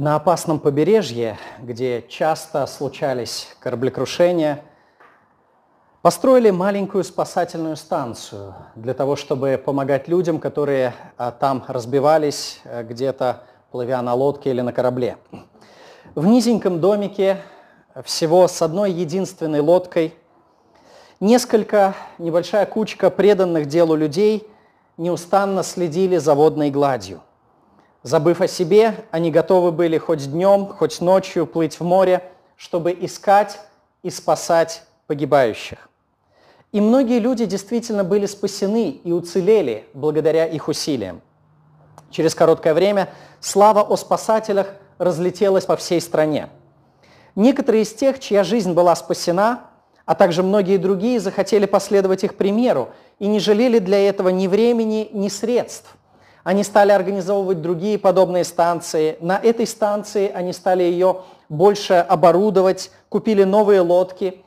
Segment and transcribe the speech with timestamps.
[0.00, 4.62] На опасном побережье, где часто случались кораблекрушения,
[6.02, 13.42] построили маленькую спасательную станцию для того, чтобы помогать людям, которые а, там разбивались а, где-то,
[13.72, 15.16] плывя на лодке или на корабле.
[16.14, 17.38] В низеньком домике
[18.04, 20.14] всего с одной единственной лодкой
[21.18, 24.48] несколько, небольшая кучка преданных делу людей
[24.96, 27.20] неустанно следили за водной гладью.
[28.02, 32.22] Забыв о себе, они готовы были хоть днем, хоть ночью плыть в море,
[32.56, 33.60] чтобы искать
[34.02, 35.88] и спасать погибающих.
[36.70, 41.22] И многие люди действительно были спасены и уцелели благодаря их усилиям.
[42.10, 43.08] Через короткое время
[43.40, 46.48] слава о спасателях разлетелась по всей стране.
[47.34, 49.64] Некоторые из тех, чья жизнь была спасена,
[50.04, 55.10] а также многие другие захотели последовать их примеру и не жалели для этого ни времени,
[55.12, 55.97] ни средств.
[56.48, 59.18] Они стали организовывать другие подобные станции.
[59.20, 64.42] На этой станции они стали ее больше оборудовать, купили новые лодки,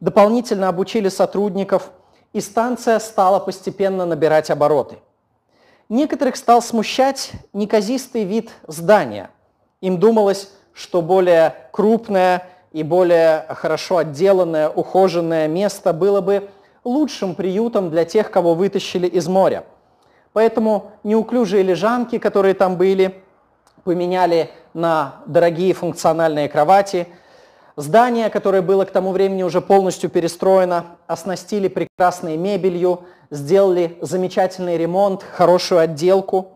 [0.00, 1.92] дополнительно обучили сотрудников,
[2.34, 4.98] и станция стала постепенно набирать обороты.
[5.88, 9.30] Некоторых стал смущать неказистый вид здания.
[9.80, 16.50] Им думалось, что более крупное и более хорошо отделанное, ухоженное место было бы
[16.84, 19.64] лучшим приютом для тех, кого вытащили из моря–
[20.36, 23.22] Поэтому неуклюжие лежанки, которые там были,
[23.84, 27.08] поменяли на дорогие функциональные кровати.
[27.76, 35.22] Здание, которое было к тому времени уже полностью перестроено, оснастили прекрасной мебелью, сделали замечательный ремонт,
[35.22, 36.48] хорошую отделку.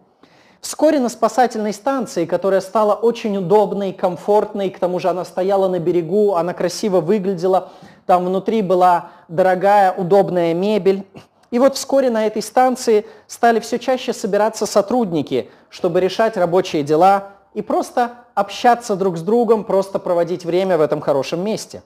[0.61, 5.79] Вскоре на спасательной станции, которая стала очень удобной, комфортной, к тому же она стояла на
[5.79, 7.71] берегу, она красиво выглядела,
[8.05, 11.07] там внутри была дорогая, удобная мебель,
[11.51, 17.31] и вот вскоре на этой станции стали все чаще собираться сотрудники, чтобы решать рабочие дела
[17.55, 21.83] и просто общаться друг с другом, просто проводить время в этом хорошем месте.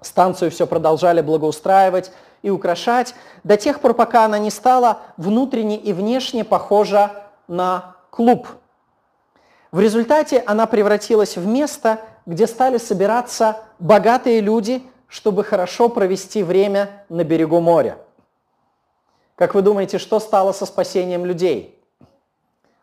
[0.00, 2.10] Станцию все продолжали благоустраивать
[2.42, 3.14] и украшать
[3.44, 7.10] до тех пор, пока она не стала внутренне и внешне похожа
[7.48, 8.46] на клуб.
[9.72, 17.04] В результате она превратилась в место, где стали собираться богатые люди, чтобы хорошо провести время
[17.08, 17.98] на берегу моря.
[19.36, 21.78] Как вы думаете, что стало со спасением людей?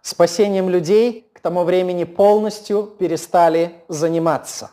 [0.02, 4.70] Спасением людей к тому времени полностью перестали заниматься.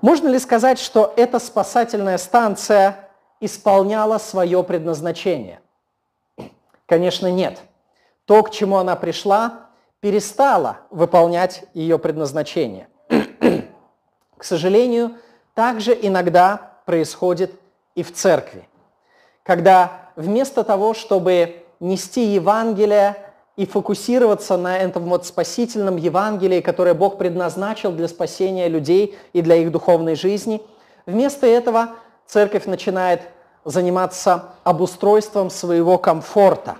[0.00, 5.60] Можно ли сказать, что эта спасательная станция исполняла свое предназначение?
[6.86, 7.60] Конечно, нет.
[8.24, 9.68] То, к чему она пришла,
[10.00, 12.88] перестала выполнять ее предназначение.
[14.38, 15.16] к сожалению,
[15.54, 17.52] также иногда происходит
[17.94, 18.66] и в церкви,
[19.42, 23.16] когда вместо того, чтобы нести Евангелие
[23.56, 29.56] и фокусироваться на этом вот спасительном Евангелии, которое Бог предназначил для спасения людей и для
[29.56, 30.60] их духовной жизни,
[31.06, 31.90] вместо этого
[32.26, 33.22] церковь начинает
[33.64, 36.76] заниматься обустройством своего комфорта.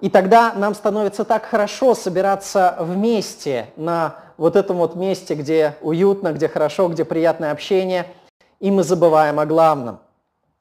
[0.00, 6.32] И тогда нам становится так хорошо собираться вместе на вот этом вот месте, где уютно,
[6.32, 8.06] где хорошо, где приятное общение,
[8.60, 10.00] и мы забываем о главном–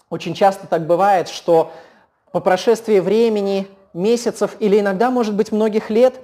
[0.10, 1.72] очень часто так бывает, что
[2.32, 6.16] по прошествии времени, месяцев или иногда, может быть, многих лет,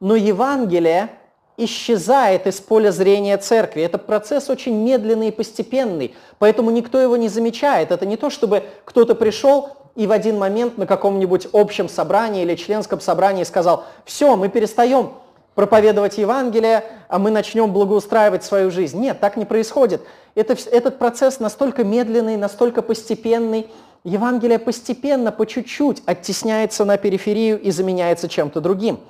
[0.00, 1.10] но Евангелие
[1.56, 3.82] исчезает из поля зрения церкви.
[3.82, 7.90] Это процесс очень медленный и постепенный, поэтому никто его не замечает.
[7.90, 12.54] Это не то, чтобы кто-то пришел и в один момент на каком-нибудь общем собрании или
[12.54, 15.14] членском собрании сказал, все, мы перестаем
[15.58, 19.00] проповедовать Евангелие, а мы начнем благоустраивать свою жизнь.
[19.00, 20.02] Нет, так не происходит.
[20.36, 23.68] Это, этот процесс настолько медленный, настолько постепенный.
[24.04, 29.00] Евангелие постепенно, по чуть-чуть оттесняется на периферию и заменяется чем-то другим.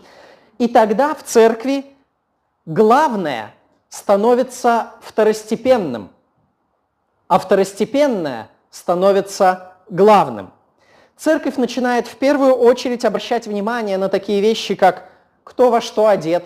[0.57, 1.85] И тогда в церкви
[2.65, 3.55] главное
[3.91, 6.09] становится второстепенным,
[7.27, 10.51] а второстепенное становится главным.
[11.15, 15.08] Церковь начинает в первую очередь обращать внимание на такие вещи, как
[15.49, 16.45] кто во что одет,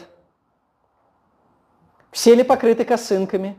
[2.12, 3.58] все ли покрыты косынками,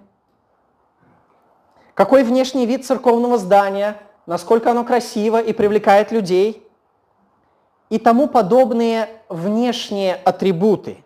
[1.93, 6.65] какой внешний вид церковного здания, насколько оно красиво и привлекает людей
[7.89, 11.03] и тому подобные внешние атрибуты.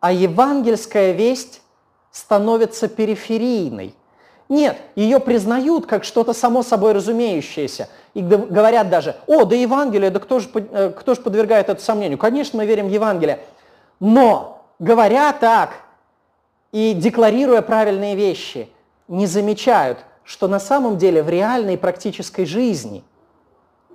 [0.00, 1.62] А евангельская весть
[2.10, 3.94] становится периферийной.
[4.48, 7.88] Нет, ее признают как что-то само собой разумеющееся.
[8.16, 12.18] И говорят даже, о, да Евангелие, да кто же, э, кто же подвергает это сомнению?
[12.18, 13.40] Конечно, мы верим в Евангелие.
[14.00, 15.70] Но, говоря так
[16.72, 18.68] и декларируя правильные вещи–
[19.08, 23.04] не замечают, что на самом деле в реальной практической жизни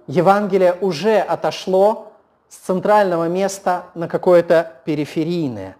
[0.07, 2.13] Евангелие уже отошло
[2.50, 5.75] с центрального места на какое-то периферийное.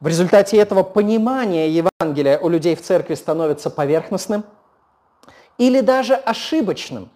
[0.00, 4.44] В результате этого понимание Евангелия у людей в церкви становится поверхностным
[5.56, 7.10] или даже ошибочным.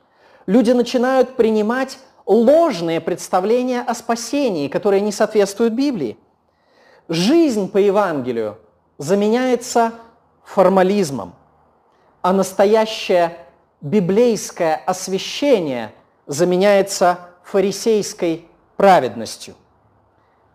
[0.47, 6.19] Люди начинают принимать ложные представления о спасении, которые не соответствуют Библии.
[7.09, 8.59] Жизнь по Евангелию
[8.99, 9.93] заменяется
[10.45, 11.35] формализмом,
[12.23, 13.37] а настоящее
[13.81, 15.93] библейское освящение
[16.27, 18.47] заменяется фарисейской
[18.77, 19.55] праведностью.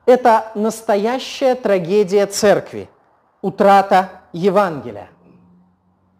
[0.05, 2.89] Это настоящая трагедия церкви,
[3.41, 5.09] утрата Евангелия.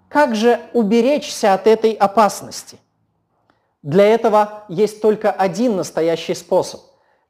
[0.10, 2.78] Как же уберечься от этой опасности?
[3.84, 6.82] Для этого есть только один настоящий способ.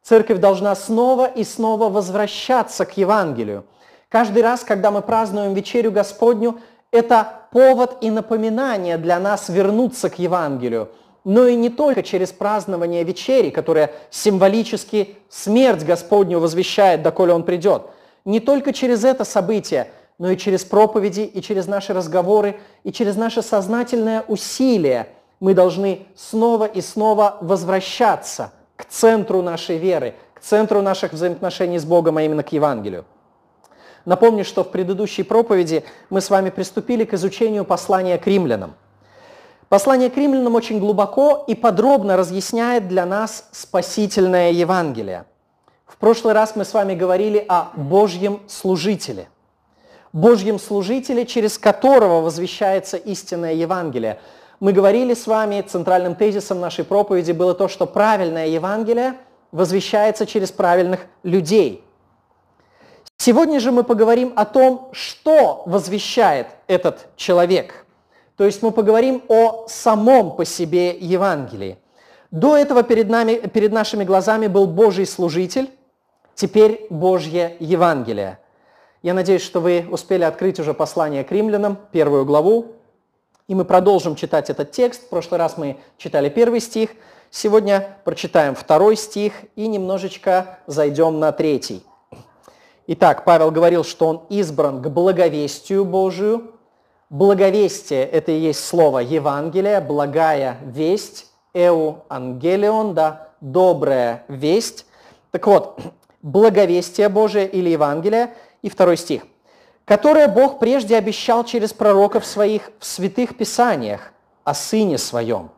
[0.01, 3.65] Церковь должна снова и снова возвращаться к Евангелию.
[4.09, 6.59] Каждый раз, когда мы празднуем вечерю Господню,
[6.91, 10.89] это повод и напоминание для нас вернуться к Евангелию,
[11.25, 17.83] но и не только через празднование вечери, которое символически смерть Господню возвещает, доколе Он придет.
[18.23, 23.17] Не только через это событие, но и через проповеди, и через наши разговоры, и через
[23.17, 25.09] наше сознательное усилие
[25.39, 31.85] мы должны снова и снова возвращаться к центру нашей веры, к центру наших взаимоотношений с
[31.85, 33.05] Богом, а именно к Евангелию.
[34.05, 38.75] Напомню, что в предыдущей проповеди мы с вами приступили к изучению послания к римлянам.
[39.69, 45.25] Послание к римлянам очень глубоко и подробно разъясняет для нас спасительное Евангелие.
[45.85, 49.27] В прошлый раз мы с вами говорили о Божьем служителе.
[50.13, 54.19] Божьем служителе, через которого возвещается истинное Евангелие.
[54.59, 59.15] Мы говорили с вами, центральным тезисом нашей проповеди было то, что правильное Евангелие
[59.51, 61.83] возвещается через правильных людей–
[63.17, 67.85] Сегодня же мы поговорим о том, что возвещает этот человек.
[68.37, 71.79] То есть мы поговорим о самом по себе Евангелии.
[72.29, 75.69] До этого перед, нами, перед нашими глазами был Божий служитель,
[76.35, 78.39] теперь Божье Евангелие.
[79.01, 82.76] Я надеюсь, что вы успели открыть уже послание к римлянам, первую главу,
[83.47, 85.03] и мы продолжим читать этот текст.
[85.03, 86.91] В прошлый раз мы читали первый стих,
[87.31, 91.83] сегодня прочитаем второй стих и немножечко зайдем на третий.
[92.87, 96.51] Итак, Павел говорил, что он избран к благовестию Божию.
[97.09, 104.85] Благовестие– это и есть слово Евангелие, благая весть, эу ангелион, да, добрая весть.
[105.31, 105.79] Так вот,
[106.21, 109.23] благовестие Божие или Евангелие, и второй стих,
[109.87, 114.13] которое Бог прежде обещал через пророков своих в святых писаниях
[114.43, 115.49] о Сыне Своем.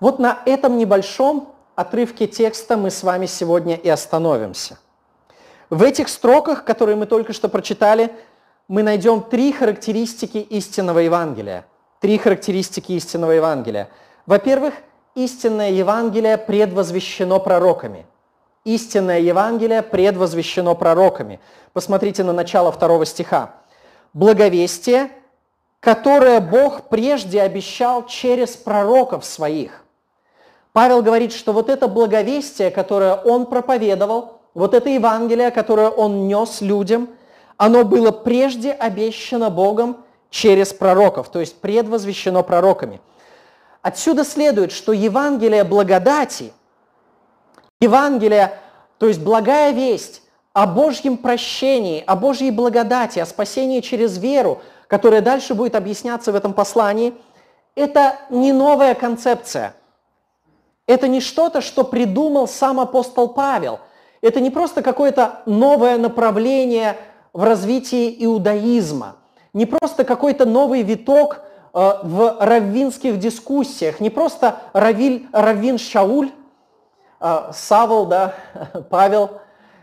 [0.00, 4.78] Вот на этом небольшом отрывке текста мы с вами сегодня и остановимся–
[5.70, 8.10] в этих строках, которые мы только что прочитали,
[8.68, 11.66] мы найдем три характеристики истинного Евангелия.
[12.00, 13.90] Три характеристики истинного Евангелия.
[14.24, 14.74] Во-первых,
[15.14, 18.06] истинное Евангелие предвозвещено пророками.
[18.68, 21.40] Истинное Евангелие предвозвещено пророками.
[21.72, 23.54] Посмотрите на начало второго стиха.
[24.12, 25.10] Благовестие,
[25.80, 29.84] которое Бог прежде обещал через пророков своих.
[30.74, 36.60] Павел говорит, что вот это благовестие, которое он проповедовал– вот это Евангелие, которое он нес
[36.60, 37.08] людям,
[37.56, 43.00] оно было прежде обещано Богом через пророков, то есть предвозвещено пророками.
[43.80, 46.52] Отсюда следует, что Евангелие благодати,
[47.80, 48.58] Евангелие,
[48.98, 55.22] то есть благая весть о Божьем прощении, о Божьей благодати, о спасении через веру, которая
[55.22, 57.14] дальше будет объясняться в этом послании,
[57.74, 59.74] это не новая концепция.
[60.86, 63.80] Это не что-то, что придумал сам апостол Павел–
[64.20, 66.96] это не просто какое-то новое направление
[67.32, 69.16] в развитии иудаизма,
[69.52, 71.40] не просто какой-то новый виток
[71.72, 76.30] э, в раввинских дискуссиях, не просто равиль, раввин Шауль,
[77.52, 78.34] Савол, да,
[78.90, 79.30] Павел,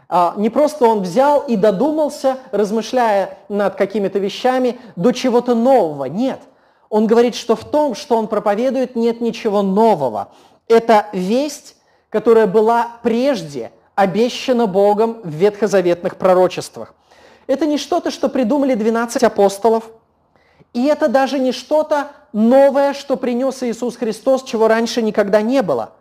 [0.10, 6.06] э, не просто он взял и додумался, размышляя над какими-то вещами, до чего-то нового.
[6.06, 6.40] Нет.
[6.90, 10.30] Он говорит, что в том, что он проповедует, нет ничего нового.
[10.68, 11.76] Это весть,
[12.10, 16.94] которая была прежде– обещано Богом в ветхозаветных пророчествах.
[17.48, 19.90] Это не что-то, что придумали 12 апостолов,
[20.74, 25.94] и это даже не что-то новое, что принес Иисус Христос, чего раньше никогда не было.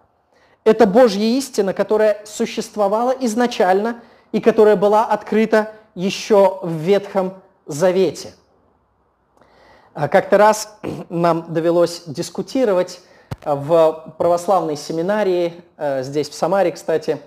[0.64, 4.00] Это Божья истина, которая существовала изначально
[4.33, 7.35] и которая была открыта еще в Ветхом
[7.66, 8.33] Завете.
[9.92, 10.76] А как-то раз
[11.09, 13.00] нам довелось дискутировать
[13.44, 17.21] в православной семинарии, э, здесь в Самаре, кстати,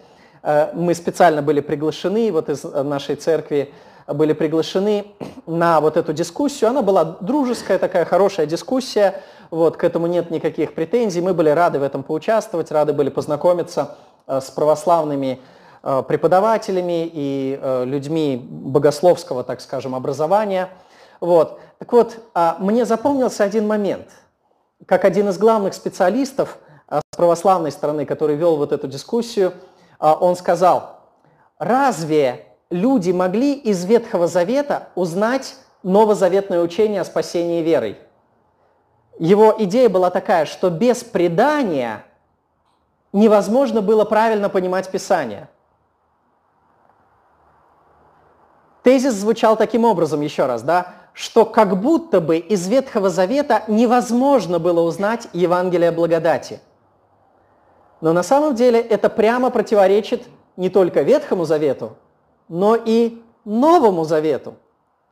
[0.73, 3.73] мы специально были приглашены, вот из нашей церкви
[4.07, 5.07] были приглашены
[5.45, 6.69] на вот эту дискуссию.
[6.69, 9.21] Она была дружеская, такая хорошая дискуссия,
[9.51, 11.21] вот, к этому нет никаких претензий.
[11.21, 13.95] Мы были рады в этом поучаствовать, рады были познакомиться
[14.27, 15.39] э, с православными
[15.83, 20.69] э, преподавателями и э, людьми богословского, так скажем, образования.
[21.19, 21.59] Вот.
[21.79, 24.09] Так вот, а, мне запомнился один момент.
[24.85, 26.57] Как один из главных специалистов
[26.89, 29.53] с православной стороны, который вел вот эту дискуссию,
[29.99, 31.01] он сказал,
[31.59, 37.97] разве люди могли из Ветхого Завета узнать новозаветное учение о спасении верой?
[39.19, 42.05] Его идея была такая, что без предания
[43.13, 45.49] невозможно было правильно понимать Писание.
[48.83, 54.59] Тезис звучал таким образом, еще раз, да, что как будто бы из Ветхого Завета невозможно
[54.59, 56.59] было узнать Евангелие благодати.
[58.01, 61.97] Но на самом деле это прямо противоречит не только Ветхому Завету,
[62.47, 64.55] но и Новому Завету,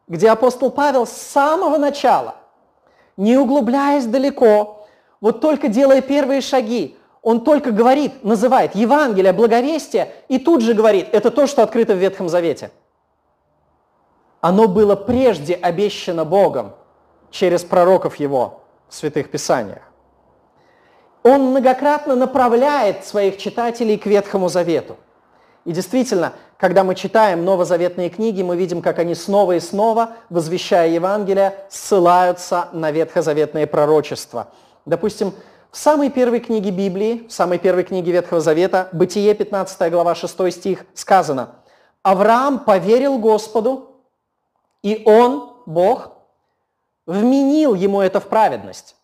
[0.07, 2.35] где апостол Павел с самого начала,
[3.17, 4.87] не углубляясь далеко,
[5.21, 11.07] вот только делая первые шаги, он только говорит, называет Евангелие, благовестие, и тут же говорит,
[11.11, 12.71] это то, что открыто в Ветхом Завете.
[14.41, 16.75] Оно было прежде обещано Богом
[17.31, 19.81] через пророков Его в Святых Писаниях.
[21.23, 24.97] Он многократно направляет своих читателей к Ветхому Завету.
[25.63, 30.89] И действительно, когда мы читаем новозаветные книги, мы видим, как они снова и снова, возвещая
[30.89, 34.47] Евангелие, ссылаются на ветхозаветные пророчества.
[34.85, 35.33] Допустим,
[35.71, 40.51] в самой первой книге Библии, в самой первой книге Ветхого Завета, Бытие 15 глава 6
[40.53, 41.55] стих, сказано,
[42.01, 44.01] «Авраам поверил Господу,
[44.81, 46.11] и он, Бог,
[47.05, 48.95] вменил ему это в праведность».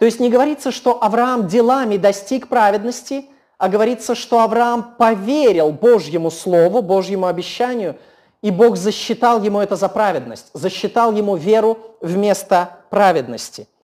[0.00, 3.26] То есть не говорится, что Авраам делами достиг праведности,
[3.60, 7.96] а говорится, что Авраам поверил Божьему Слову, Божьему обещанию,
[8.42, 13.68] и Бог засчитал ему это за праведность, засчитал ему веру вместо праведности–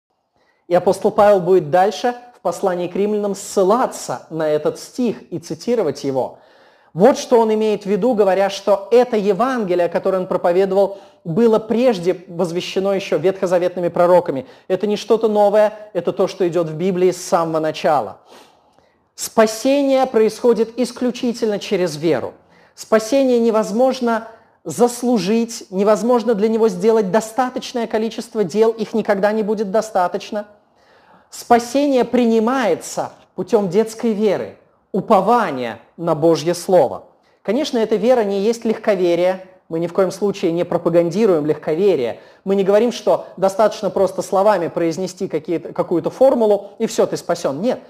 [0.69, 6.05] и апостол Павел будет дальше в послании к римлянам ссылаться на этот стих и цитировать
[6.05, 6.39] его.
[6.95, 12.25] Вот что он имеет в виду, говоря, что это Евангелие, которое он проповедовал, было прежде
[12.29, 14.47] возвещено еще ветхозаветными пророками.
[14.69, 18.19] Это не что-то новое, это то, что идет в Библии с самого начала.
[19.15, 22.35] Спасение происходит исключительно через веру.
[22.75, 24.29] Спасение невозможно
[24.65, 30.47] заслужить, невозможно для него сделать достаточное количество дел, их никогда не будет достаточно.
[31.31, 34.57] Спасение принимается путем детской веры,
[34.91, 37.05] упования на Божье Слово.
[37.43, 42.21] Конечно, эта вера не есть легковерие, мы ни в коем случае не пропагандируем легковерие.
[42.45, 47.61] Мы не говорим, что достаточно просто словами произнести какую-то формулу, и все, ты спасен.
[47.61, 47.81] Нет.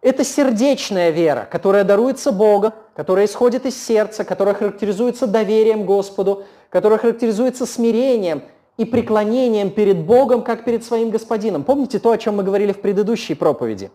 [0.00, 6.98] Это сердечная вера, которая даруется Богом, которая исходит из сердца, которая характеризуется доверием Господу, которая
[7.00, 8.42] характеризуется смирением
[8.76, 11.64] и преклонением перед Богом, как перед своим Господином.
[11.64, 13.90] Помните то, о чем мы говорили в предыдущей проповеди?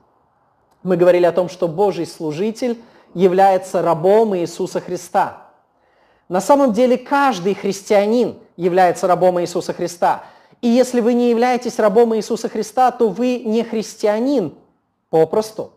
[0.84, 2.82] Мы говорили о том, что Божий служитель
[3.14, 5.48] является рабом Иисуса Христа.
[6.28, 10.26] На самом деле каждый христианин является рабом Иисуса Христа.
[10.62, 14.54] И если вы не являетесь рабом Иисуса Христа, то вы не христианин
[15.10, 15.72] попросту.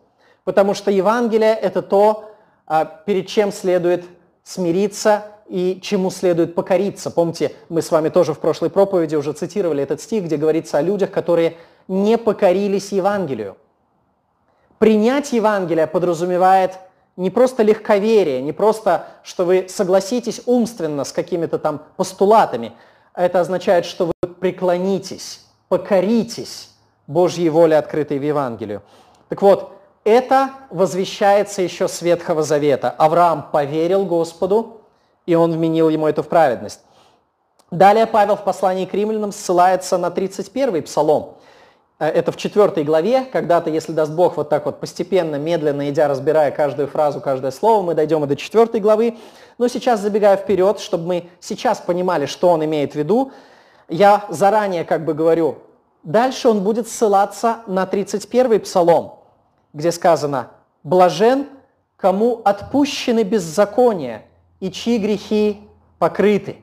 [0.47, 2.31] Потому что Евангелие– это то,
[2.65, 4.05] а, перед чем следует
[4.45, 7.11] смириться и чему следует покориться.
[7.11, 10.81] Помните, мы с вами тоже в прошлой проповеди уже цитировали этот стих, где говорится о
[10.81, 11.57] людях, которые
[11.89, 13.57] не покорились Евангелию.
[14.79, 16.79] Принять Евангелие подразумевает
[17.17, 22.71] не просто легковерие, не просто, что вы согласитесь умственно с какими-то там постулатами,
[23.13, 26.69] это означает, что вы преклонитесь, покоритесь
[27.05, 28.81] Божьей воле, открытой в Евангелию.
[29.27, 29.73] Так вот,
[30.07, 32.89] это возвещается еще с Ветхого Завета.
[32.91, 34.79] Авраам поверил Господу,
[35.25, 36.79] и он вменил ему это в праведность.
[37.71, 41.35] Далее Павел в послании к римлянам ссылается на 31-й псалом.
[41.99, 46.07] Э, это в 4 главе, когда-то, если даст Бог, вот так вот постепенно, медленно, идя,
[46.07, 49.17] разбирая каждую фразу, каждое слово, мы дойдем и до 4 главы.
[49.57, 53.33] Но сейчас, забегая вперед, чтобы мы сейчас понимали, что он имеет в виду,
[53.89, 55.57] я заранее как бы говорю,
[56.03, 59.16] дальше он будет ссылаться на 31-й псалом
[59.77, 60.49] где сказано
[60.83, 61.45] «Блажен,
[61.97, 64.23] кому отпущены беззакония
[64.59, 65.61] и чьи грехи
[65.99, 66.57] покрыты».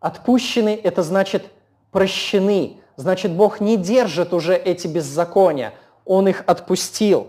[0.00, 1.44] Отпущены– это значит
[1.90, 5.74] прощены, значит Бог не держит уже эти беззакония,
[6.06, 7.28] Он их отпустил.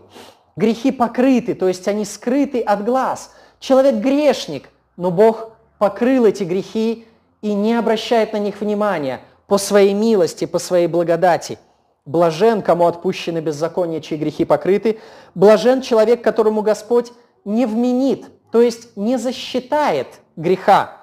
[0.55, 3.33] Грехи покрыты, то есть они скрыты от глаз.
[3.59, 7.05] Человек грешник, но Бог покрыл эти грехи
[7.41, 11.59] и не обращает на них внимания по своей милости, по своей благодати–
[12.05, 14.99] Блажен, кому отпущены беззакония, чьи грехи покрыты.
[15.33, 17.11] Блажен человек, которому Господь
[17.45, 20.97] не вменит, то есть не засчитает греха,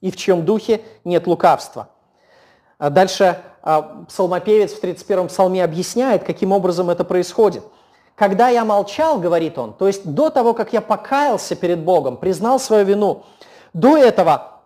[0.00, 1.88] и в чьем духе нет лукавства.
[2.78, 7.62] А дальше а, псалмопевец в 31-м псалме объясняет, каким образом это происходит.
[8.14, 12.58] Когда я молчал, говорит он, то есть до того, как я покаялся перед Богом, признал
[12.58, 13.24] свою вину,
[13.72, 14.60] до этого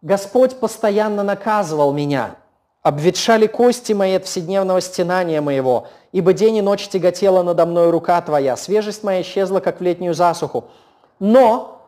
[0.00, 2.36] Господь постоянно наказывал меня.
[2.88, 8.18] Обветшали кости мои от вседневного стенания моего, ибо день и ночь тяготела надо мной рука
[8.22, 10.64] Твоя, свежесть моя исчезла, как в летнюю засуху.
[11.18, 11.82] Но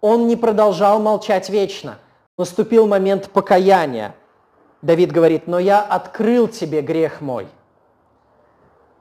[0.00, 1.98] он не продолжал молчать вечно.
[2.36, 4.16] Наступил момент покаяния.
[4.82, 7.46] Давид говорит, но я открыл тебе грех мой.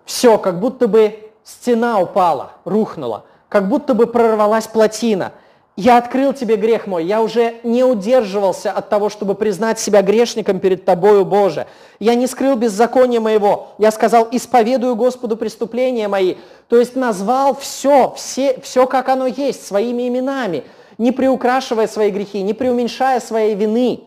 [0.05, 5.31] Все, как будто бы стена упала, рухнула, как будто бы прорвалась плотина.
[5.77, 10.59] Я открыл тебе грех мой, я уже не удерживался от того, чтобы признать себя грешником
[10.59, 11.65] перед тобою, Боже.
[11.99, 16.35] Я не скрыл беззакония моего, я сказал, исповедую Господу преступления мои.
[16.67, 20.65] То есть назвал все, все, все как оно есть, своими именами,
[20.97, 24.01] не приукрашивая свои грехи, не преуменьшая своей вины.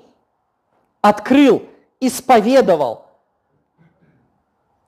[1.00, 1.62] Открыл,
[1.98, 3.06] исповедовал,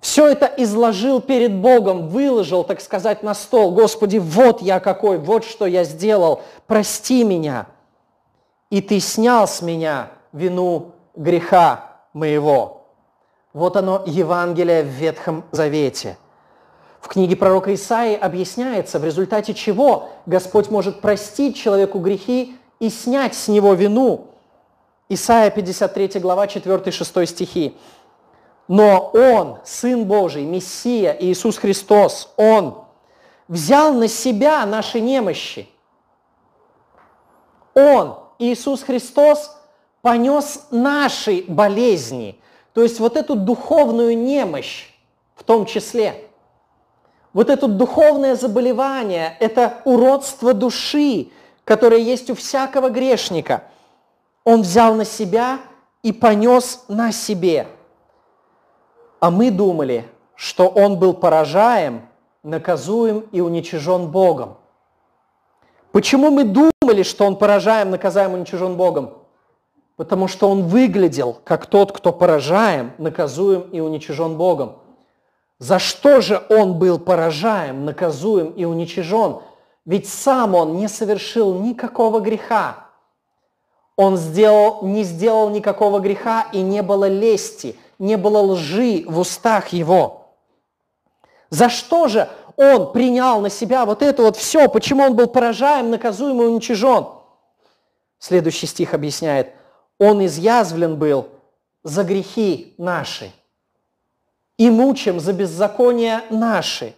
[0.00, 3.72] все это изложил перед Богом, выложил, так сказать, на стол.
[3.72, 7.66] Господи, вот я какой, вот что я сделал, прости меня.
[8.70, 12.82] И ты снял с меня вину греха моего.
[13.52, 16.18] Вот оно, Евангелие в Ветхом Завете.
[17.00, 23.34] В книге пророка Исаии объясняется, в результате чего Господь может простить человеку грехи и снять
[23.34, 24.26] с него вину.
[25.08, 27.76] Исаия 53 глава 4-6 стихи.
[28.68, 32.84] Но Он, Сын Божий, Мессия, Иисус Христос, Он
[33.48, 35.68] взял на себя наши немощи.
[37.74, 39.56] Он, Иисус Христос,
[40.02, 42.40] понес наши болезни,
[42.72, 44.90] то есть вот эту духовную немощь
[45.34, 46.24] в том числе.
[47.32, 51.28] Вот это духовное заболевание, это уродство души,
[51.64, 53.64] которое есть у всякого грешника.
[54.44, 55.58] Он взял на себя
[56.02, 57.68] и понес на себе–
[59.26, 60.04] а мы думали,
[60.36, 62.02] что он был поражаем,
[62.44, 64.56] наказуем и уничижен Богом.
[65.90, 69.14] Почему мы думали, что он поражаем, наказаем, уничижен Богом?
[69.96, 74.76] Потому что он выглядел как тот, кто поражаем, наказуем и уничижен Богом.
[75.58, 79.38] За что же он был поражаем, наказуем и уничижен?
[79.84, 82.86] Ведь сам он не совершил никакого греха.
[83.96, 89.68] Он сделал, не сделал никакого греха и не было лести– не было лжи в устах
[89.68, 90.34] его.
[91.50, 94.68] За что же он принял на себя вот это вот все?
[94.68, 97.06] Почему он был поражаем, наказуем и уничижен?
[98.18, 99.52] Следующий стих объясняет.
[99.98, 101.28] Он изъязвлен был
[101.82, 103.30] за грехи наши
[104.58, 106.94] и мучим за беззакония наши.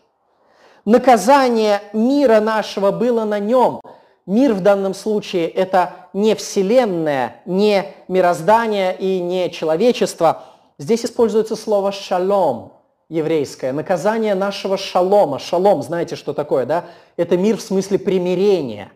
[0.84, 3.80] Наказание мира нашего было на нем.
[4.26, 10.44] Мир в данном случае– это не вселенная, не мироздание и не человечество–
[10.78, 12.72] Здесь используется слово «шалом»
[13.08, 15.38] еврейское, наказание нашего шалома.
[15.38, 16.84] Шалом, знаете, что такое, да?
[17.16, 18.92] Это мир в смысле примирения.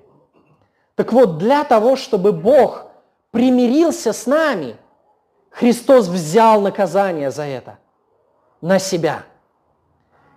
[0.95, 2.87] Так вот, для того, чтобы Бог
[3.31, 4.77] примирился с нами,
[5.51, 7.79] Христос взял наказание за это
[8.61, 9.25] на себя.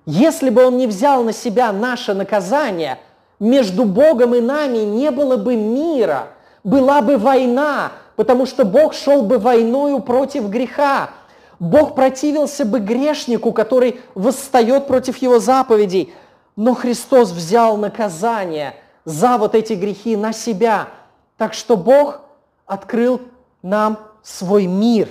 [0.05, 2.99] Если бы Он не взял на себя наше наказание,
[3.39, 6.29] между Богом и нами не было бы мира,
[6.63, 11.09] была бы война, потому что Бог шел бы войною против греха.
[11.59, 16.13] Бог противился бы грешнику, который восстает против его заповедей,
[16.55, 20.89] но Христос взял наказание за вот эти грехи на себя.
[21.37, 22.21] Так что Бог
[22.65, 23.21] открыл
[23.61, 25.09] нам свой мир,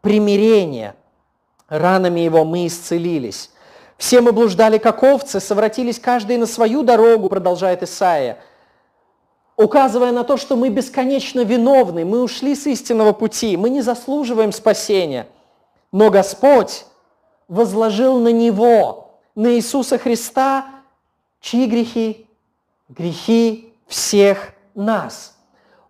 [0.00, 0.94] примирение.
[1.68, 3.50] Ранами его мы исцелились.
[3.96, 8.38] Все мы блуждали, как овцы, совратились каждый на свою дорогу, продолжает Исаия,
[9.56, 14.52] указывая на то, что мы бесконечно виновны, мы ушли с истинного пути, мы не заслуживаем
[14.52, 15.26] спасения–
[15.92, 16.84] но Господь
[17.48, 20.66] возложил на Него, на Иисуса Христа,
[21.40, 22.26] чьи грехи?
[22.88, 25.36] Грехи всех нас.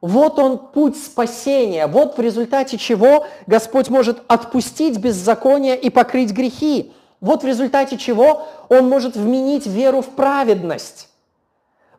[0.00, 6.92] Вот он путь спасения, вот в результате чего Господь может отпустить беззаконие и покрыть грехи.
[7.20, 11.08] Вот в результате чего Он может вменить веру в праведность.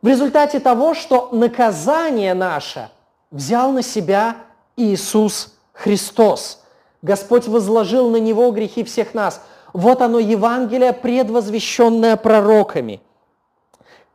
[0.00, 2.88] В результате того, что наказание наше
[3.32, 4.36] взял на себя
[4.76, 6.57] Иисус Христос–
[7.02, 9.40] Господь возложил на него грехи всех нас.
[9.72, 13.00] Вот оно Евангелие, предвозвещенное пророками.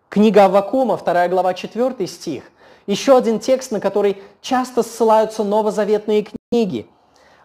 [0.10, 2.44] Книга Аввакума, 2 глава, 4 стих.
[2.86, 6.88] Еще один текст, на который часто ссылаются новозаветные книги.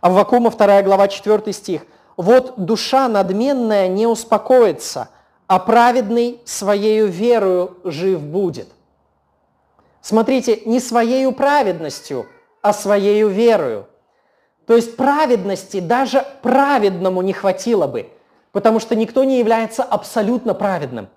[0.00, 1.82] Аввакума, 2 глава, 4 стих.
[2.16, 5.08] «Вот душа надменная не успокоится,
[5.46, 8.68] а праведный своею верою жив будет».
[10.00, 12.26] Смотрите, не своею праведностью,
[12.60, 13.86] а своею верою–
[14.68, 18.10] то есть праведности даже праведному не хватило бы,
[18.52, 21.08] потому что никто не является абсолютно праведным.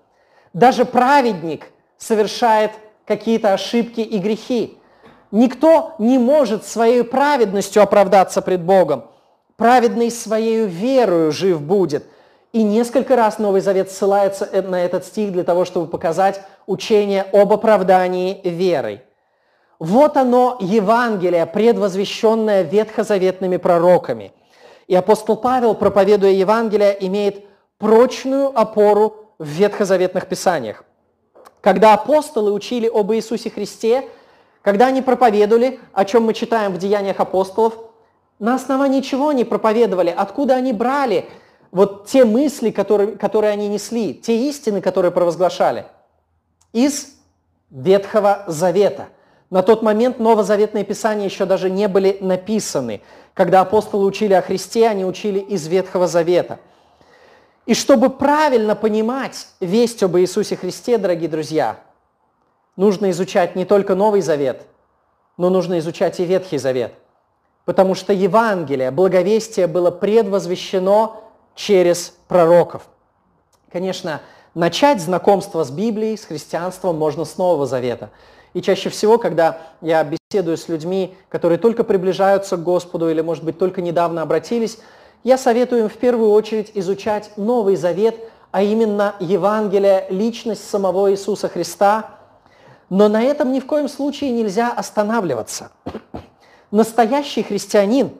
[0.54, 1.66] Даже праведник
[1.98, 2.70] совершает
[3.04, 4.78] какие-то ошибки и грехи.
[5.30, 9.04] Никто не может своей праведностью оправдаться пред Богом.
[9.56, 12.06] Праведный своей верою жив будет.
[12.52, 17.26] И несколько раз Новый Завет ссылается э, на этот стих для того, чтобы показать учение
[17.34, 19.02] об оправдании верой.
[19.82, 24.32] Вот оно, Евангелие, предвозвещенное ветхозаветными пророками.
[24.86, 27.44] И апостол Павел, проповедуя Евангелие, имеет
[27.78, 30.84] прочную опору в ветхозаветных писаниях.
[31.60, 34.08] Когда апостолы учили об Иисусе Христе,
[34.62, 37.74] когда они проповедовали, о чем мы читаем в Деяниях апостолов,
[38.38, 41.28] на основании чего они проповедовали, откуда они брали
[41.72, 45.86] вот те мысли, которые, которые они несли, те истины, которые провозглашали?
[46.72, 47.16] Из
[47.68, 49.08] Ветхого Завета–
[49.52, 53.02] на тот момент новозаветные писания еще даже не были написаны.
[53.34, 56.58] Когда апостолы учили о Христе, они учили из Ветхого Завета.
[57.66, 61.76] И чтобы правильно понимать весть об Иисусе Христе, дорогие друзья,
[62.76, 64.62] нужно изучать не только Новый Завет,
[65.36, 66.94] но нужно изучать и Ветхий Завет.
[67.66, 72.84] Потому что Евангелие, благовестие было предвозвещено через пророков.
[73.70, 74.22] Конечно,
[74.54, 78.08] начать знакомство с Библией, с христианством можно с Нового Завета–
[78.54, 83.44] и чаще всего, когда я беседую с людьми, которые только приближаются к Господу или, может
[83.44, 84.78] быть, только недавно обратились,
[85.24, 88.16] я советую им в первую очередь изучать Новый Завет,
[88.50, 92.10] а именно Евангелие, личность самого Иисуса Христа.
[92.90, 95.70] Но на этом ни в коем случае нельзя останавливаться.
[96.70, 98.12] Настоящий христианин,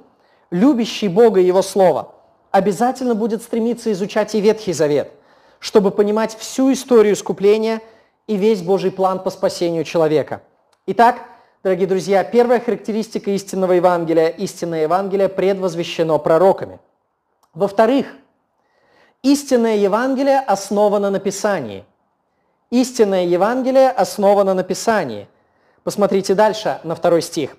[0.50, 2.14] любящий Бога и Его Слово,
[2.50, 5.12] обязательно будет стремиться изучать и Ветхий Завет,
[5.58, 7.82] чтобы понимать всю историю искупления–
[8.26, 10.42] и весь Божий план по спасению человека.
[10.86, 11.22] Итак,
[11.62, 16.80] дорогие друзья, первая характеристика истинного Евангелия– истинное Евангелие предвозвещено пророками.
[17.54, 18.06] Во-вторых,
[19.22, 21.84] истинное Евангелие основано на Писании.
[22.70, 25.28] Истинное Евангелие основано на Писании.
[25.84, 27.56] Посмотрите дальше на второй стих.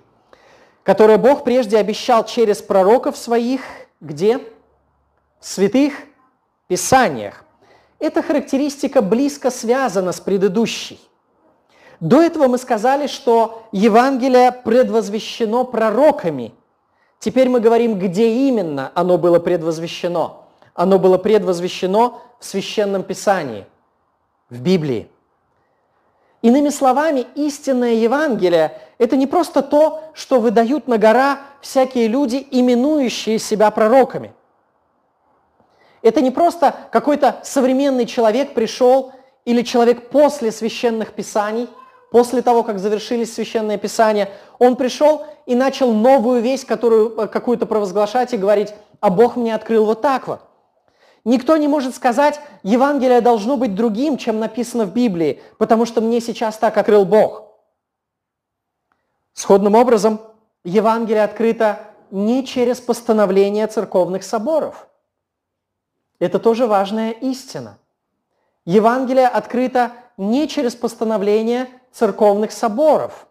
[0.82, 3.62] «Которое Бог прежде обещал через пророков своих,
[4.00, 4.38] где?
[5.38, 5.94] В святых
[6.66, 7.43] Писаниях,
[8.04, 11.00] эта характеристика близко связана с предыдущей.
[12.00, 16.52] До этого мы сказали, что Евангелие предвозвещено пророками.
[17.18, 20.44] Теперь мы говорим, где именно оно было предвозвещено.
[20.74, 23.64] Оно было предвозвещено в Священном Писании,
[24.50, 25.08] в Библии.
[26.42, 33.38] Иными словами, истинное Евангелие– это не просто то, что выдают на гора всякие люди, именующие
[33.38, 34.34] себя пророками–
[36.04, 39.12] это не просто какой-то современный человек пришел
[39.46, 41.66] или человек после священных писаний,
[42.10, 47.64] после того, как завершились священные писания, он пришел и начал новую весть, которую э, какую-то
[47.64, 50.40] провозглашать и говорить, а Бог мне открыл вот так вот.
[51.24, 56.20] Никто не может сказать, Евангелие должно быть другим, чем написано в Библии, потому что мне
[56.20, 57.44] сейчас так открыл Бог.
[59.32, 60.20] Сходным образом,
[60.64, 61.78] Евангелие открыто
[62.10, 64.86] не через постановление церковных соборов–
[66.18, 67.78] это тоже важная истина.
[68.64, 73.26] Евангелие открыто не через постановление церковных соборов.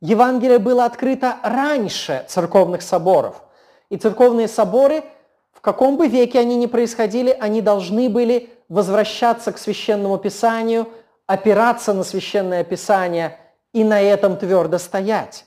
[0.00, 3.42] Евангелие было открыто раньше церковных соборов.
[3.90, 5.04] И церковные соборы,
[5.52, 10.88] в каком бы веке они ни происходили, они должны были возвращаться к священному писанию,
[11.26, 13.38] опираться на священное писание
[13.72, 15.44] и на этом твердо стоять.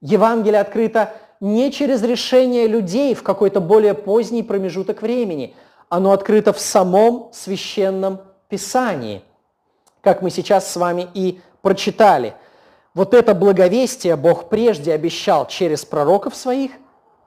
[0.00, 5.54] Евангелие открыто не через решение людей в какой-то более поздний промежуток времени–
[5.94, 9.22] оно открыто в самом священном Писании,
[10.00, 12.34] как мы сейчас с вами и прочитали.
[12.94, 16.72] Вот это благовестие Бог прежде обещал через пророков своих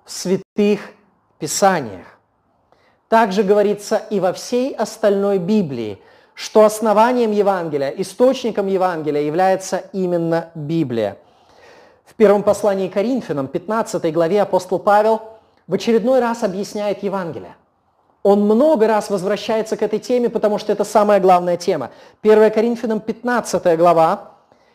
[0.03, 0.81] в святых
[1.39, 2.05] Писаниях.
[3.07, 6.01] Также говорится и во всей остальной Библии,
[6.33, 11.17] что основанием Евангелия, источником Евангелия является именно Библия.
[12.03, 15.21] В первом послании Коринфянам, 15 главе апостол Павел
[15.67, 17.55] в очередной раз объясняет Евангелие–
[18.27, 21.91] он много раз возвращается к этой теме, потому что это самая главная тема.
[22.23, 24.31] 1 Коринфянам 15 глава,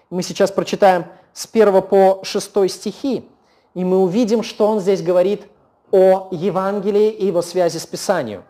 [0.09, 3.29] мы сейчас прочитаем с 1 по 6 стихи,
[3.75, 5.43] и мы увидим, что он здесь говорит
[5.91, 8.43] о Евангелии и его связи с, Писанием.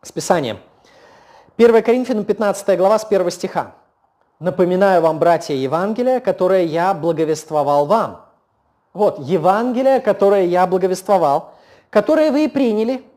[0.00, 0.60] с Писанием.
[1.56, 3.74] 1 Коринфянам 15 глава с 1 стиха.
[4.38, 8.20] «Напоминаю вам, братья, Евангелие, которое я благовествовал вам».
[8.92, 11.54] Вот, Евангелие, которое я благовествовал,
[11.90, 13.09] которое вы и приняли,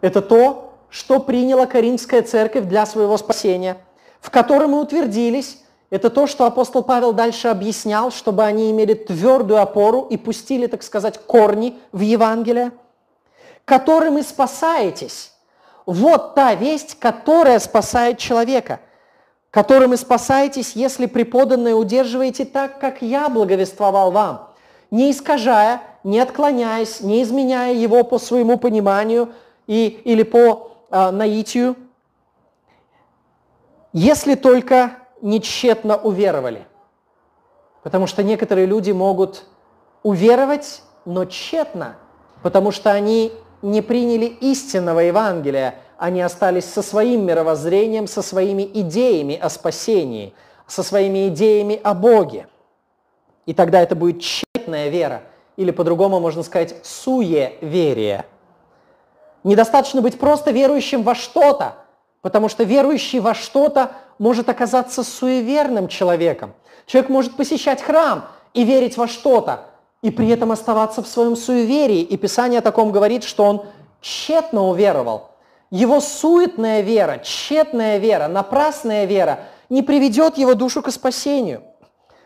[0.00, 3.76] это то, что приняла Каринская церковь для своего спасения,
[4.20, 5.58] в котором мы утвердились.
[5.90, 10.82] Это то, что апостол Павел дальше объяснял, чтобы они имели твердую опору и пустили, так
[10.82, 12.72] сказать, корни в Евангелие,
[13.64, 15.32] которым и спасаетесь,
[15.84, 18.80] вот та весть, которая спасает человека,
[19.50, 24.48] которым и спасаетесь, если преподанное удерживаете так, как я благовествовал вам,
[24.90, 29.32] не искажая, не отклоняясь, не изменяя его по своему пониманию
[29.66, 31.76] и, или по э, наитию,
[33.92, 36.66] если только не тщетно уверовали.
[37.82, 39.44] Потому что некоторые люди могут
[40.02, 41.96] уверовать, но тщетно,
[42.42, 49.36] потому что они не приняли истинного Евангелия, они остались со своим мировоззрением, со своими идеями
[49.36, 50.34] о спасении,
[50.66, 52.48] со своими идеями о Боге.
[53.46, 55.22] И тогда это будет тщетная вера,
[55.56, 58.26] или по-другому можно сказать суеверие.
[59.46, 61.76] Недостаточно быть просто верующим во что-то,
[62.20, 66.52] потому что верующий во что-то может оказаться суеверным человеком.
[66.84, 69.66] Человек может посещать храм и верить во что-то,
[70.02, 72.00] и при этом оставаться в своем суеверии.
[72.00, 73.66] И Писание о таком говорит, что он
[74.00, 75.30] тщетно уверовал.
[75.70, 81.62] Его суетная вера, тщетная вера, напрасная вера не приведет его душу к спасению.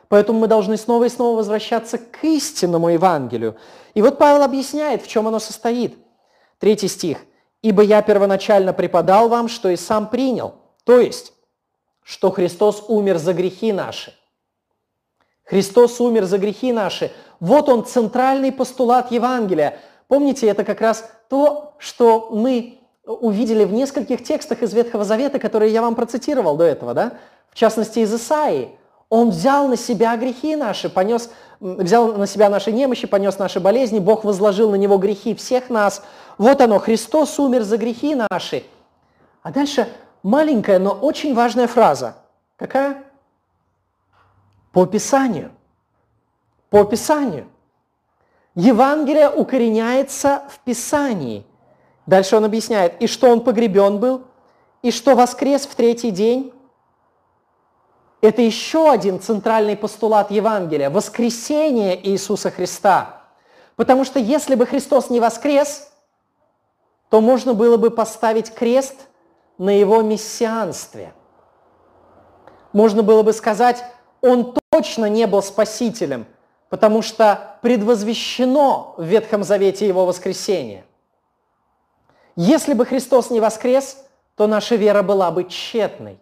[0.08, 3.56] Поэтому мы должны снова и снова возвращаться к истинному Евангелию.
[3.92, 5.98] И вот Павел объясняет, в чем оно состоит.
[6.60, 7.18] Третий стих.
[7.62, 10.54] «Ибо я первоначально преподал вам, что и сам принял».
[10.84, 11.32] То есть,
[12.02, 14.14] что Христос умер за грехи наши.
[15.44, 17.10] Христос умер за грехи наши.
[17.40, 19.78] Вот он, центральный постулат Евангелия.
[20.06, 25.72] Помните, это как раз то, что мы увидели в нескольких текстах из Ветхого Завета, которые
[25.72, 27.14] я вам процитировал до этого, да?
[27.50, 28.76] В частности, из Исаии.
[29.08, 33.98] Он взял на себя грехи наши, понес, взял на себя наши немощи, понес наши болезни,
[33.98, 36.04] Бог возложил на него грехи всех нас.
[36.40, 38.64] Вот оно, Христос умер за грехи наши.
[39.42, 42.16] А дальше маленькая, но очень важная фраза.
[42.56, 43.04] Какая?
[44.72, 45.50] По Писанию.
[46.70, 47.46] По Писанию.
[48.54, 51.44] Евангелие укореняется в Писании.
[52.06, 54.22] Дальше он объясняет, и что он погребен был,
[54.80, 56.54] и что воскрес в третий день.
[58.22, 63.24] Это еще один центральный постулат Евангелия– воскресение Иисуса Христа.
[63.76, 65.89] Потому что если бы Христос не воскрес,
[67.10, 69.08] то можно было бы поставить крест
[69.58, 71.12] на его мессианстве.
[72.72, 73.84] Можно было бы сказать,
[74.20, 76.26] он точно не был спасителем,
[76.68, 80.84] потому что предвозвещено в Ветхом Завете его воскресение.
[82.36, 83.98] Если бы Христос не воскрес,
[84.36, 86.20] то наша вера была бы тщетной.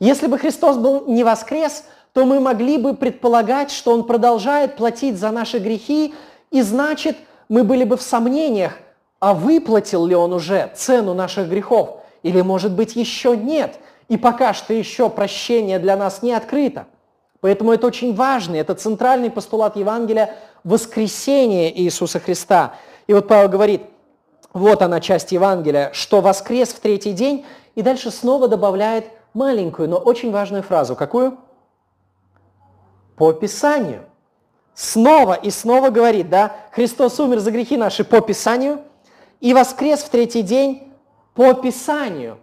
[0.00, 5.18] Если бы Христос был не воскрес, то мы могли бы предполагать, что Он продолжает платить
[5.18, 6.14] за наши грехи,
[6.50, 8.78] и значит, мы были бы в сомнениях,
[9.20, 13.78] а выплатил ли Он уже цену наших грехов, или, может быть, еще нет,
[14.08, 16.86] и пока что еще прощение для нас не открыто.
[17.40, 22.74] Поэтому это очень важный, это центральный постулат Евангелия– воскресение Иисуса Христа.
[23.06, 23.82] И вот Павел говорит–
[24.52, 29.96] вот она часть Евангелия, что воскрес в третий день, и дальше снова добавляет маленькую, но
[29.96, 30.96] очень важную фразу.
[30.96, 31.38] Какую?
[33.16, 34.04] По Писанию.
[34.74, 38.80] Снова и снова говорит, да, Христос умер за грехи наши по Писанию
[39.40, 40.92] и воскрес в третий день
[41.34, 42.38] по Писанию.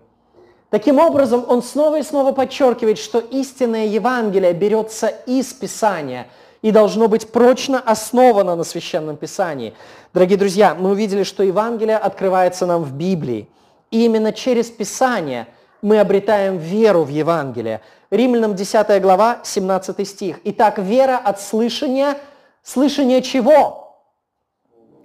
[0.69, 6.27] Таким образом, он снова и снова подчеркивает, что истинное Евангелие берется из Писания–
[6.65, 9.75] и должно быть прочно основано на Священном Писании.
[10.15, 13.47] Дорогие друзья, мы увидели, что Евангелие открывается нам в Библии.
[13.91, 15.45] И именно через Писание
[15.83, 17.81] мы обретаем веру в Евангелие.
[18.09, 20.39] Римлянам 10 глава, 17 стих.
[20.43, 22.17] Итак, вера от слышания,
[22.63, 23.95] слышание чего?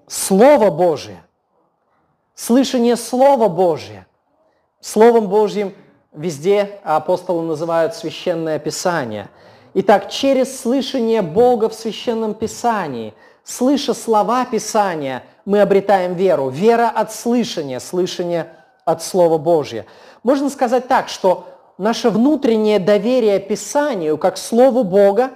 [0.08, 1.22] Слово Божие.
[2.40, 4.06] Слышание Слова Божие.
[4.80, 5.74] Словом Божьим
[6.12, 9.28] везде апостолы называют Священное Писание–
[9.72, 16.48] Итак, через слышание Бога в Священном Писании, слыша слова Писания, мы обретаем веру.
[16.48, 18.52] Вера от слышания, слышание
[18.84, 19.86] от Слова Божьего.
[20.24, 21.46] Можно сказать так, что
[21.78, 25.30] наше внутреннее доверие Писанию, как Слову Бога,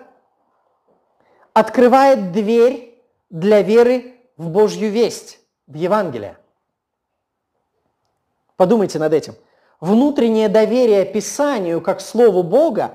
[1.53, 5.39] открывает дверь для веры в Божью весть,
[5.69, 6.39] в Евангелие.
[8.57, 9.35] Подумайте над этим.
[9.81, 12.93] Внутреннее доверие Писанию, как Слову Бога,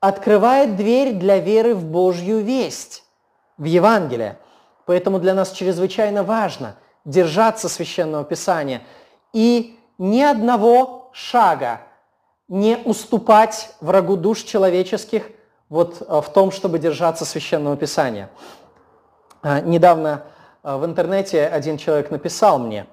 [0.00, 3.04] открывает дверь для веры в Божью весть,
[3.58, 4.38] в Евангелие.
[4.86, 8.82] Поэтому для нас чрезвычайно важно держаться Священного Писания
[9.32, 11.82] и ни одного шага
[12.48, 15.30] не уступать врагу душ человеческих
[15.68, 18.28] вот э, в том, чтобы держаться Священного Писания.
[19.42, 20.24] А, недавно
[20.62, 22.86] э, в интернете один человек написал мне,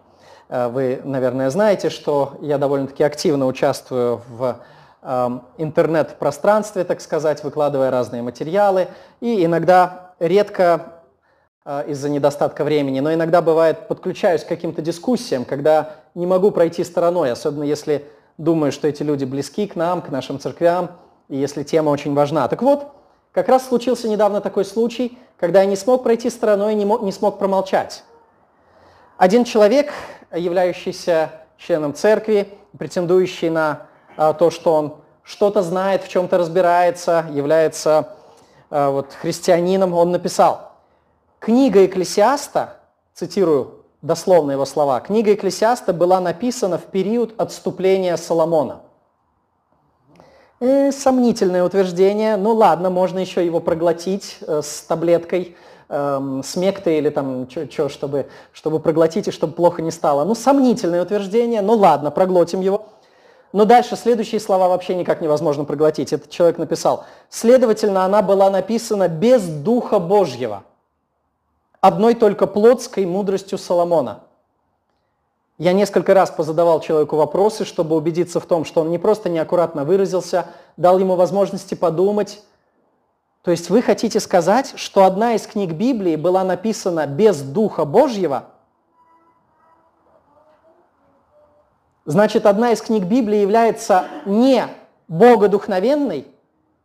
[0.49, 4.59] вы, наверное, знаете, что я довольно-таки активно участвую в
[5.01, 8.89] Эм, интернет-пространстве, так сказать, выкладывая разные материалы.
[9.21, 11.03] И иногда, редко
[11.63, 16.83] э, из-за недостатка времени, но иногда бывает, подключаюсь к каким-то дискуссиям, когда не могу пройти
[16.83, 18.07] стороной, особенно если
[18.37, 20.91] думаю, что эти люди близки к нам, к нашим церквям,
[21.29, 22.49] и если тема очень важна.
[22.49, 22.87] Так вот,
[23.31, 27.13] как раз случился недавно такой случай, когда я не смог пройти стороной, не, мог, не
[27.13, 28.03] смог промолчать.
[29.15, 29.93] Один человек,
[30.31, 33.87] являющийся членом церкви, претендующий на
[34.17, 38.15] а, то, что он что-то знает, в чем-то разбирается, является
[38.69, 40.73] а, вот, христианином, он написал,
[41.39, 42.77] книга Экклесиаста,
[43.13, 48.81] цитирую дословно его слова, книга Экклесиаста была написана в период отступления Соломона–
[50.61, 52.35] Э, сомнительное утверждение.
[52.35, 55.55] Ну ладно, можно еще его проглотить э, с таблеткой,
[55.89, 60.23] э, с мектой или там что, чтобы, чтобы проглотить и чтобы плохо не стало.
[60.23, 62.85] Ну, сомнительное утверждение, ну ладно, проглотим его.
[63.51, 66.13] Но дальше следующие слова вообще никак невозможно проглотить.
[66.13, 67.05] Этот человек написал.
[67.29, 70.63] Следовательно, она была написана без Духа Божьего,
[71.81, 74.21] одной только плотской мудростью Соломона–
[75.59, 79.83] я несколько раз позадавал человеку вопросы, чтобы убедиться в том, что он не просто неаккуратно
[79.83, 80.45] выразился,
[80.77, 82.41] дал ему возможности подумать.
[83.41, 88.45] То есть вы хотите сказать, что одна из книг Библии была написана без Духа Божьего?
[92.05, 94.67] Значит, одна из книг Библии является не
[95.07, 96.27] богодухновенной?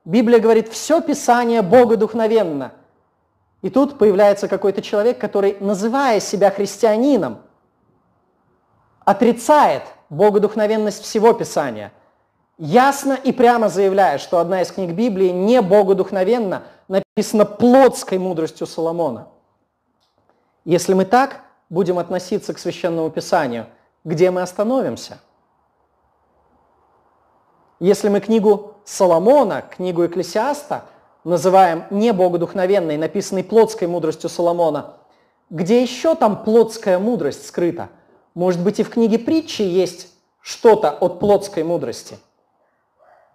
[0.05, 2.73] Библия говорит, все Писание богодухновенно.
[3.62, 7.38] И тут появляется какой-то человек, который, называя себя христианином,
[9.05, 11.93] отрицает богодухновенность всего Писания,
[12.59, 19.29] ясно и прямо заявляя, что одна из книг Библии не богодухновенна, написана плотской мудростью Соломона.
[20.64, 23.67] Если мы так будем относиться к Священному Писанию,
[24.05, 25.19] где мы остановимся?
[27.81, 30.85] Если мы книгу Соломона, книгу Экклесиаста
[31.25, 34.95] называем не богодухновенной, написанной плотской мудростью Соломона,
[35.51, 37.88] где еще там плотская мудрость скрыта–
[38.35, 40.09] может быть, и в книге притчи есть
[40.40, 42.19] что-то от плотской мудрости.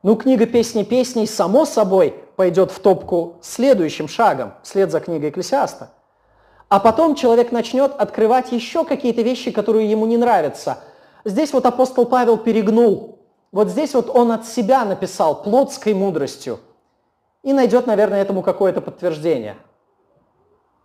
[0.01, 5.89] Ну, книга «Песни песней» само собой пойдет в топку следующим шагом, вслед за книгой Экклесиаста.
[6.69, 10.77] А потом человек начнет открывать еще какие-то вещи, которые ему не нравятся.
[11.25, 13.19] Здесь вот апостол Павел перегнул.
[13.51, 16.59] Вот здесь вот он от себя написал плотской мудростью.
[17.43, 19.57] И найдет, наверное, этому какое-то подтверждение,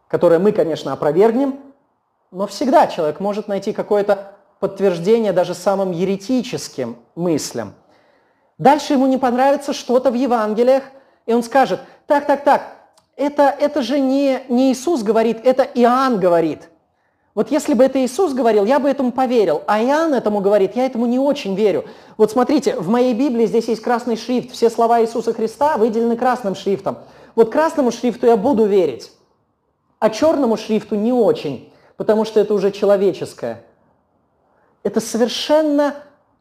[0.09, 1.61] которое мы, конечно, опровергнем,
[2.33, 7.75] но всегда человек может найти какое-то подтверждение даже самым еретическим мыслям.
[8.59, 10.85] Дальше ему не понравится что-то в Евангелиях,
[11.27, 12.63] и он скажет, так, так, так,
[13.17, 16.69] это, это же не, не Иисус говорит, это Иоанн говорит.
[17.35, 20.87] Вот если бы это Иисус говорил, я бы этому поверил, а Иоанн этому говорит, я
[20.87, 21.85] этому не очень верю.
[22.17, 26.55] Вот смотрите, в моей Библии здесь есть красный шрифт, все слова Иисуса Христа выделены красным
[26.55, 26.99] шрифтом.
[27.35, 29.11] Вот красному шрифту я буду верить,
[29.99, 33.65] а черному шрифту не очень потому что это уже человеческое.
[34.83, 35.95] Это совершенно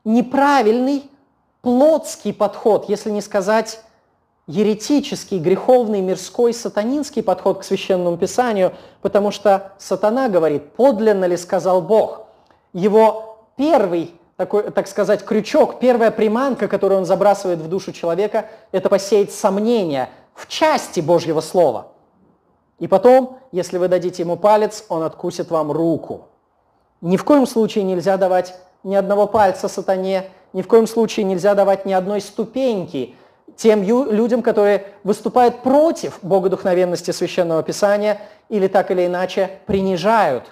[0.04, 1.10] неправильный
[1.64, 3.80] плотский подход, если не сказать
[4.46, 11.82] еретический, греховный, мирской, сатанинский подход к священному писанию, потому что сатана говорит, подлинно ли сказал
[11.82, 12.28] Бог.
[12.74, 18.90] Его первый, такой, так сказать, крючок, первая приманка, которую он забрасывает в душу человека, это
[18.90, 21.88] посеять сомнения в части Божьего Слова–
[22.84, 26.28] и потом, если вы дадите ему палец, он откусит вам руку.
[27.00, 31.56] Ни в коем случае нельзя давать ни одного пальца сатане, ни в коем случае нельзя
[31.56, 33.16] давать ни одной ступеньки
[33.56, 40.46] тем людям, которые выступают против богодухновенности Священного Писания или так или иначе принижают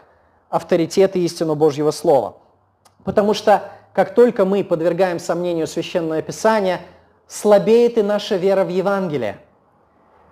[0.49, 2.37] авторитет и истину Божьего Слова.
[3.03, 6.81] Потому что как только мы подвергаем сомнению Священное Писание,
[7.27, 9.37] слабеет и наша вера в Евангелие–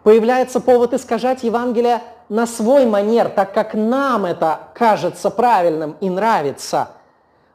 [0.03, 6.89] Появляется повод искажать Евангелие на свой манер, так как нам это кажется правильным и нравится.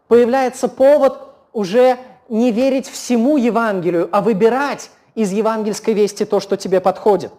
[0.09, 6.81] Появляется повод уже не верить всему Евангелию, а выбирать из евангельской вести то, что тебе
[6.81, 7.33] подходит.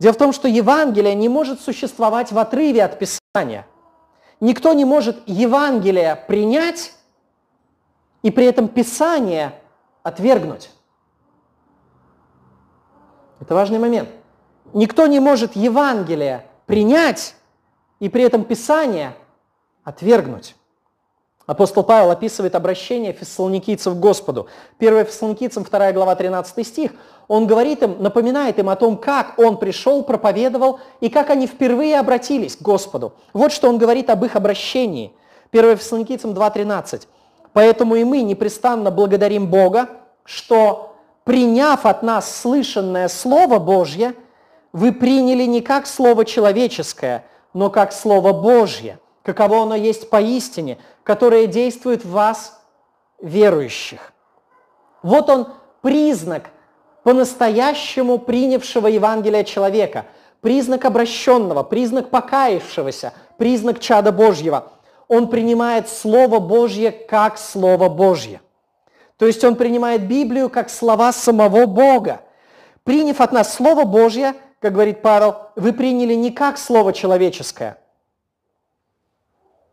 [0.00, 3.66] Дело в том, что Евангелие не может существовать в отрыве от Писания.
[4.40, 6.94] Никто не может Евангелие принять
[8.22, 9.52] и при этом Писание
[10.02, 10.70] отвергнуть.
[13.40, 14.08] Это важный момент.
[14.72, 17.36] Никто не может Евангелие принять
[18.00, 19.14] и при этом Писание
[19.84, 20.56] отвергнуть.
[21.46, 24.46] Апостол Павел описывает обращение фессалоникийцев к Господу.
[24.78, 26.92] 1 Фессалоникийцам, 2 глава, 13 стих.
[27.26, 31.98] Он говорит им, напоминает им о том, как он пришел, проповедовал и как они впервые
[31.98, 33.14] обратились к Господу.
[33.32, 35.12] Вот что он говорит об их обращении.
[35.52, 37.08] 1 Фессалоникийцам 2.13.
[37.52, 39.88] «Поэтому и мы непрестанно благодарим Бога,
[40.24, 44.14] что приняв от нас слышанное Слово Божье,
[44.72, 51.46] вы приняли не как Слово человеческое, но как Слово Божье, каково оно есть поистине, которое
[51.46, 52.60] действует в вас,
[53.20, 54.12] верующих.
[55.02, 55.48] Вот он
[55.80, 56.50] признак
[57.02, 60.06] по-настоящему принявшего Евангелие человека,
[60.40, 64.72] признак обращенного, признак покаявшегося, признак чада Божьего.
[65.08, 68.40] Он принимает Слово Божье как Слово Божье.
[69.18, 72.22] То есть он принимает Библию как слова самого Бога.
[72.82, 77.78] Приняв от нас Слово Божье, как говорит Павел, вы приняли не как Слово человеческое,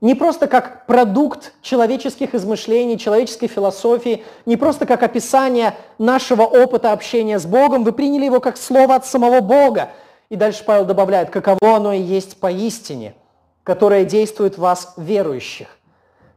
[0.02, 7.38] не просто как продукт человеческих измышлений, человеческой философии, не просто как описание нашего опыта общения
[7.38, 9.90] с Богом, вы приняли его как слово от самого Бога.
[10.30, 13.14] И дальше Павел добавляет, каково оно и есть поистине,
[13.64, 15.68] которое действует в вас, верующих.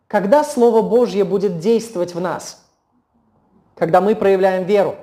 [0.08, 2.64] Когда Слово Божье будет действовать в нас?
[3.76, 4.96] Когда мы проявляем веру.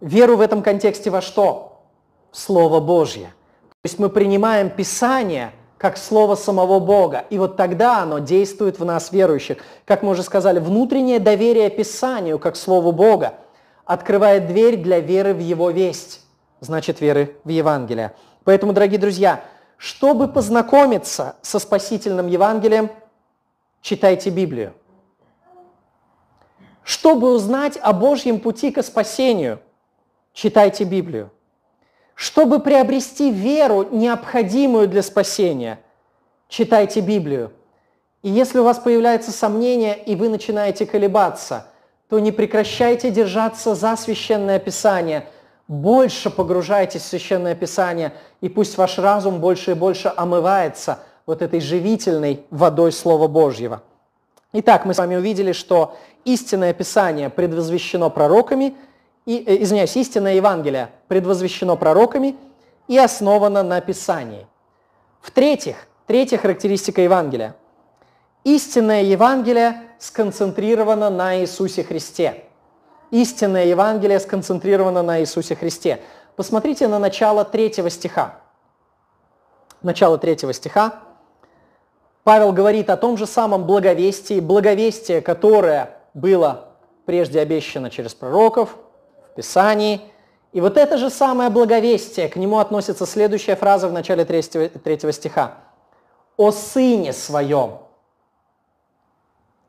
[0.00, 1.80] Веру в этом контексте во что?
[2.30, 3.32] В Слово Божье.
[3.68, 7.24] То есть мы принимаем Писание– как слово самого Бога.
[7.30, 9.58] И вот тогда оно действует в нас, верующих.
[9.84, 13.34] Как мы уже сказали, внутреннее доверие Писанию, как слову Бога,
[13.84, 16.26] открывает дверь для веры в Его весть,
[16.60, 18.12] значит, веры в Евангелие.
[18.44, 19.44] Поэтому, дорогие друзья,
[19.76, 22.90] чтобы познакомиться со спасительным Евангелием,
[23.80, 24.74] читайте Библию.
[26.82, 29.60] Чтобы узнать о Божьем пути к спасению,
[30.32, 31.30] читайте Библию.
[32.18, 35.78] Чтобы приобрести веру, необходимую для спасения,
[36.48, 37.52] читайте Библию.
[38.24, 41.68] И если у вас появляется сомнение, и вы начинаете колебаться,
[42.08, 45.28] то не прекращайте держаться за Священное Писание,
[45.68, 51.60] больше погружайтесь в Священное Писание, и пусть ваш разум больше и больше омывается вот этой
[51.60, 53.84] живительной водой Слова Божьего.
[54.52, 58.74] Итак, мы с вами увидели, что истинное Писание предвозвещено пророками–
[59.28, 62.34] и, э, извиняюсь, истинное Евангелие предвозвещено пророками
[62.88, 64.46] и основано на Писании.
[65.20, 67.54] В-третьих, третья характеристика Евангелия.
[68.44, 72.44] Истинное Евангелие сконцентрировано на Иисусе Христе.
[73.10, 76.00] Истинное Евангелие сконцентрировано на Иисусе Христе.
[76.34, 78.36] Посмотрите на начало третьего стиха.
[79.82, 81.00] Начало третьего стиха.
[82.24, 86.68] Павел говорит о том же самом благовестии, благовестие, которое было
[87.04, 88.74] прежде обещано через пророков–
[89.38, 90.00] Писании.
[90.52, 95.58] И вот это же самое благовестие, к нему относится следующая фраза в начале третьего стиха.
[96.36, 97.78] «О Сыне Своем».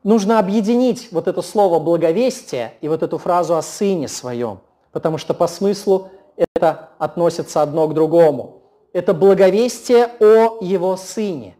[0.02, 4.58] Нужно объединить вот это слово «благовестие» и вот эту фразу «о Сыне Своем»,
[4.90, 8.62] потому что по смыслу это относится одно к другому.
[8.92, 11.54] Это благовестие о Его Сыне.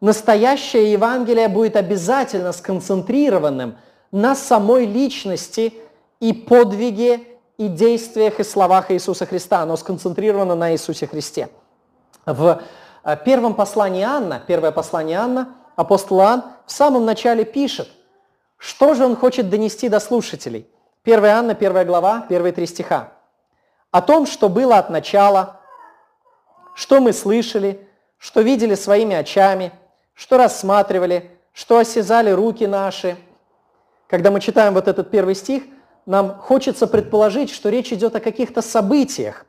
[0.00, 3.76] Настоящее Евангелие будет обязательно сконцентрированным
[4.12, 5.74] на самой личности
[6.20, 7.20] и подвиге
[7.60, 9.60] и действиях и словах Иисуса Христа.
[9.60, 11.50] Оно сконцентрировано на Иисусе Христе.
[12.24, 12.62] В
[13.04, 17.88] э, первом послании Анна, первое послание Анна, апостол Иоанн в самом начале пишет,
[18.56, 20.66] что же он хочет донести до слушателей.
[21.04, 23.12] 1 Анна, 1 глава, первые три стиха.
[23.90, 25.60] О том, что было от начала,
[26.74, 27.86] что мы слышали,
[28.16, 29.70] что видели своими очами,
[30.14, 33.18] что рассматривали, что осязали руки наши.
[34.06, 35.64] Когда мы читаем вот этот первый стих–
[36.10, 39.46] нам хочется предположить, что речь идет о каких-то событиях,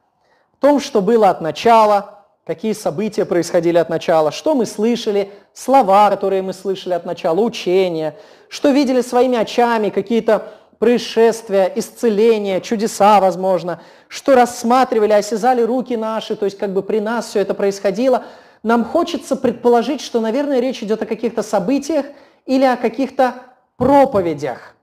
[0.59, 6.11] о том, что было от начала, какие события происходили от начала, что мы слышали, слова,
[6.11, 8.15] которые мы слышали от начала, учения,
[8.47, 16.45] что видели своими очами, какие-то происшествия, исцеления, чудеса, возможно, что рассматривали, осязали руки наши, то
[16.45, 18.25] есть как бы при нас все это происходило.
[18.61, 22.05] Нам хочется предположить, что, наверное, речь идет о каких-то событиях
[22.45, 23.33] или о каких-то
[23.77, 24.75] проповедях–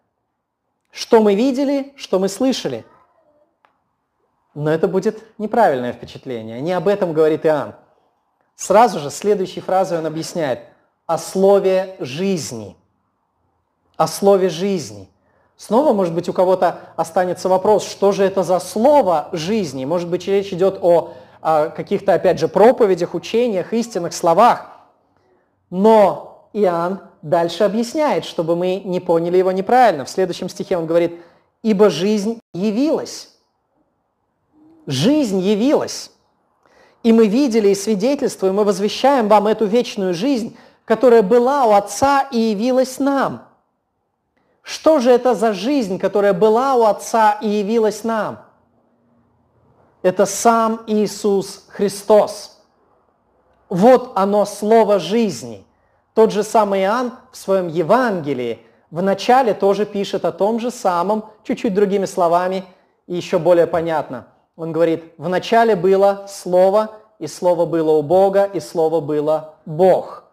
[0.90, 2.84] что мы видели, что мы слышали.
[4.54, 6.60] Но это будет неправильное впечатление.
[6.60, 7.74] Не об этом говорит Иоанн.
[8.56, 10.60] Сразу же следующей фразой он объясняет
[11.06, 12.76] о слове жизни.
[13.96, 15.08] О слове жизни.
[15.56, 19.84] Снова, может быть, у кого-то останется вопрос, что же это за слово жизни?
[19.84, 24.68] Может быть, речь идет о, о каких-то, опять же, проповедях, учениях, истинных словах.
[25.70, 30.04] Но Иоанн дальше объясняет, чтобы мы не поняли его неправильно.
[30.04, 31.20] В следующем стихе он говорит,
[31.62, 33.34] ибо жизнь явилась.
[34.86, 36.10] Жизнь явилась.
[37.02, 42.22] И мы видели и свидетельствуем, мы возвещаем вам эту вечную жизнь, которая была у Отца
[42.30, 43.46] и явилась нам.
[44.62, 48.40] Что же это за жизнь, которая была у Отца и явилась нам?
[50.02, 52.58] Это сам Иисус Христос.
[53.68, 55.66] Вот оно слово жизни.
[56.18, 58.58] Тот же самый Иоанн в своем Евангелии
[58.90, 62.64] в начале тоже пишет о том же самом, чуть-чуть другими словами
[63.06, 64.26] и еще более понятно.
[64.56, 66.90] Он говорит, в начале было Слово,
[67.20, 70.24] и Слово было у Бога, и Слово было Бог.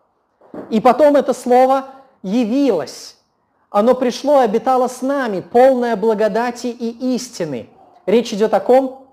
[0.71, 1.86] И потом это слово
[2.23, 3.17] явилось.
[3.69, 7.69] Оно пришло и обитало с нами, полное благодати и истины.
[8.07, 9.07] Речь идет о ком?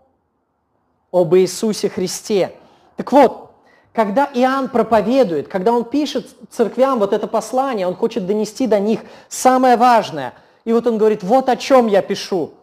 [1.12, 2.54] Об Иисусе Христе.
[2.96, 3.51] Так вот,
[3.92, 9.00] когда Иоанн проповедует, когда он пишет церквям вот это послание, он хочет донести до них
[9.28, 10.32] самое важное.
[10.64, 12.54] И вот он говорит, вот о чем я пишу,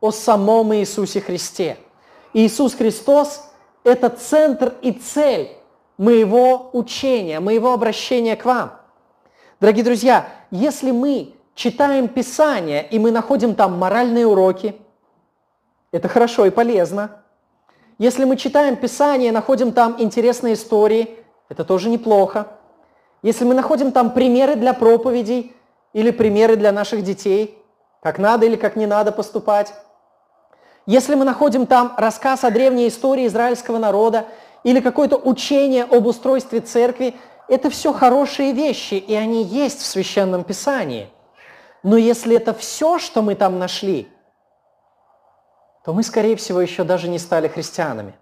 [0.00, 1.76] о самом Иисусе Христе.
[2.32, 3.48] Иисус Христос–
[3.84, 5.50] это центр и цель
[5.98, 8.72] моего учения, моего обращения к вам.
[9.58, 14.76] Дорогие друзья, если мы читаем Писание, и мы находим там моральные уроки,
[15.90, 17.22] это хорошо и полезно.
[17.98, 21.18] Если мы читаем Писание, находим там интересные истории,
[21.48, 22.48] это тоже неплохо.
[23.22, 25.56] Если мы находим там примеры для проповедей
[25.94, 27.58] или примеры для наших детей,
[28.02, 29.72] как надо или как не надо поступать,
[30.84, 34.26] если мы находим там рассказ о древней истории израильского народа
[34.62, 37.14] или какое-то учение об устройстве церкви,
[37.48, 41.08] это все хорошие вещи, и они есть в Священном Писании.
[41.82, 44.08] Но если это все, что мы там нашли,
[45.86, 48.16] то мы, скорее всего, еще даже не стали христианами.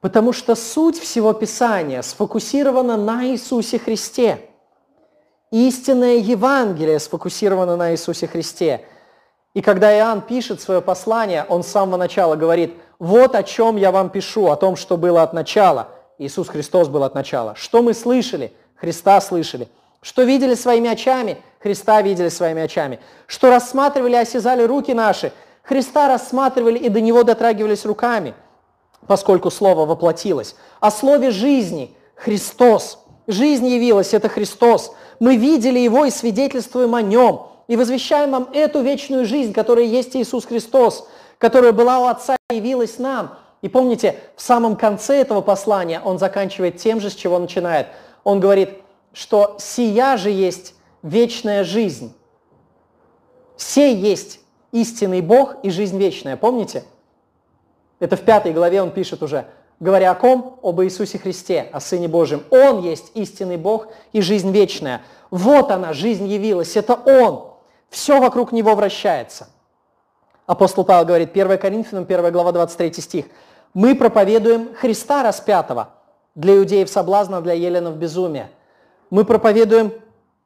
[0.00, 4.50] Потому что суть всего Писания сфокусирована на Иисусе Христе.
[5.52, 8.84] Истинное Евангелие сфокусировано на Иисусе Христе.
[9.54, 13.92] И когда Иоанн пишет свое послание, он с самого начала говорит, вот о чем я
[13.92, 15.90] вам пишу, о том, что было от начала.
[16.18, 17.54] Иисус Христос был от начала.
[17.54, 18.52] Что мы слышали?
[18.74, 19.68] Христа слышали.
[20.04, 21.38] Что видели своими очами?
[21.60, 23.00] Христа видели своими очами.
[23.26, 25.32] Что рассматривали, осязали руки наши?
[25.62, 28.34] Христа рассматривали и до Него дотрагивались руками,
[29.06, 30.56] поскольку Слово воплотилось.
[30.78, 32.98] О Слове жизни– Христос.
[33.26, 34.94] Жизнь явилась– это Христос.
[35.20, 37.46] Мы видели Его и свидетельствуем о Нем.
[37.66, 42.56] И возвещаем вам эту вечную жизнь, которая есть Иисус Христос, которая была у Отца и
[42.56, 43.38] явилась нам.
[43.62, 47.86] И помните, в самом конце этого послания он заканчивает тем же, с чего начинает.
[48.22, 48.68] Он говорит–
[49.14, 52.14] что сия же есть вечная жизнь.
[53.56, 54.40] Сей есть
[54.72, 56.36] истинный Бог и жизнь вечная.
[56.36, 56.84] Помните?
[58.00, 59.46] Это в пятой главе он пишет уже,
[59.78, 60.58] говоря о ком?
[60.62, 62.42] Об Иисусе Христе, о Сыне Божьем.
[62.50, 65.02] Он есть истинный Бог и жизнь вечная.
[65.30, 67.52] Вот она, жизнь явилась, это Он.
[67.88, 69.48] Все вокруг Него вращается.
[70.46, 73.26] Апостол Павел говорит, 1 Коринфянам, 1 глава, 23 стих.
[73.72, 75.90] «Мы проповедуем Христа распятого,
[76.34, 78.50] для иудеев соблазна, для еленов безумия»
[79.14, 79.92] мы проповедуем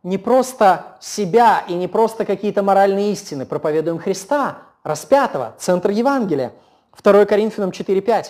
[0.02, 6.52] не просто себя и не просто какие-то моральные истины, проповедуем Христа, распятого, центр Евангелия.
[7.02, 8.26] 2 Коринфянам 4.5.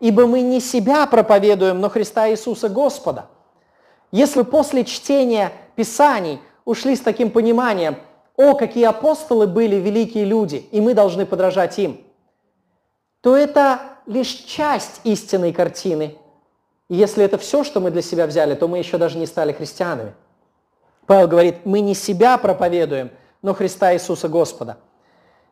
[0.00, 3.26] «Ибо мы не себя проповедуем, но Христа Иисуса Господа».
[4.10, 7.96] Если после чтения Писаний ушли с таким пониманием,
[8.38, 12.00] о, какие апостолы были великие люди, и мы должны подражать им,
[13.20, 16.16] то это лишь часть истинной картины–
[16.88, 19.52] и если это все, что мы для себя взяли, то мы еще даже не стали
[19.52, 20.14] христианами.
[21.06, 23.10] Павел говорит, мы не себя проповедуем,
[23.42, 24.78] но Христа Иисуса Господа.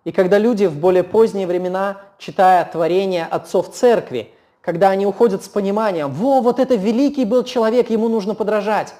[0.04, 5.48] И когда люди в более поздние времена, читая творение отцов церкви, когда они уходят с
[5.48, 8.94] пониманием, во, вот это великий был человек, ему нужно подражать.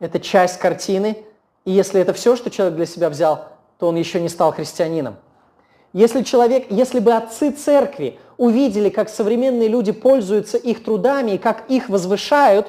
[0.00, 1.24] Это часть картины,
[1.64, 5.16] и если это все, что человек для себя взял, то он еще не стал христианином.
[5.92, 11.64] Если человек, если бы отцы церкви увидели, как современные люди пользуются их трудами и как
[11.68, 12.68] их возвышают,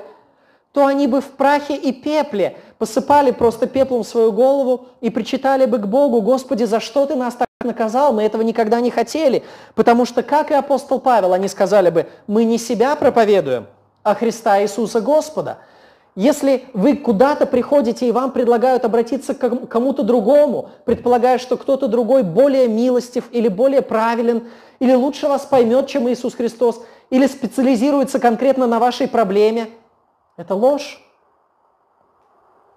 [0.71, 5.77] то они бы в прахе и пепле посыпали просто пеплом свою голову и причитали бы
[5.77, 8.11] к Богу, «Господи, за что Ты нас так наказал?
[8.11, 9.43] Мы этого никогда не хотели».
[9.73, 13.67] Потому что, как и апостол Павел, они сказали бы, «Мы не себя проповедуем,
[14.03, 15.59] а Христа Иисуса Господа».
[16.15, 22.23] Если вы куда-то приходите и вам предлагают обратиться к кому-то другому, предполагая, что кто-то другой
[22.23, 24.47] более милостив или более правилен,
[24.79, 29.67] или лучше вас поймет, чем Иисус Христос, или специализируется конкретно на вашей проблеме,
[30.37, 31.01] это ложь.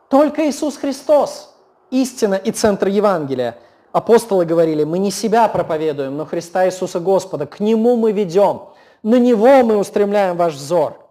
[0.09, 1.55] Только Иисус Христос–
[1.91, 3.57] истина и центр Евангелия.
[3.93, 7.47] Апостолы говорили, мы не себя проповедуем, но Христа Иисуса Господа.
[7.47, 8.63] К Нему мы ведем,
[9.05, 10.99] на Него мы устремляем ваш взор–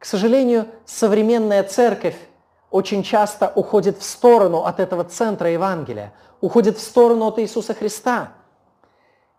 [0.00, 2.16] к сожалению, современная церковь
[2.70, 8.32] очень часто уходит в сторону от этого центра Евангелия, уходит в сторону от Иисуса Христа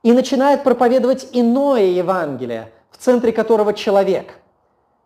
[0.03, 4.35] и начинает проповедовать иное Евангелие, в центре которого человек.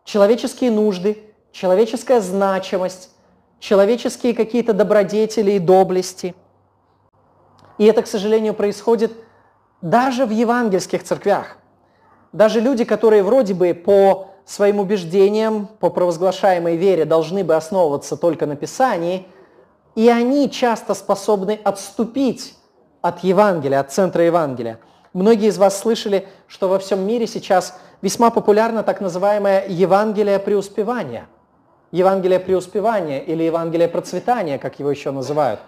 [0.03, 3.11] Человеческие нужды, человеческая значимость,
[3.59, 6.35] человеческие какие-то добродетели и доблести.
[7.77, 9.13] И это, к сожалению, происходит
[9.81, 11.55] даже в евангельских церквях.
[12.33, 18.45] Даже люди, которые вроде бы по своим убеждениям по провозглашаемой вере должны бы основываться только
[18.45, 19.27] на Писании,
[19.95, 22.55] и они часто способны отступить
[23.01, 24.79] от Евангелия, от центра Евангелия.
[25.13, 31.27] Многие из вас слышали, что во всем мире сейчас весьма популярно так называемое Евангелие преуспевания.
[31.91, 35.61] Евангелие преуспевания или Евангелие процветания, как его еще называют.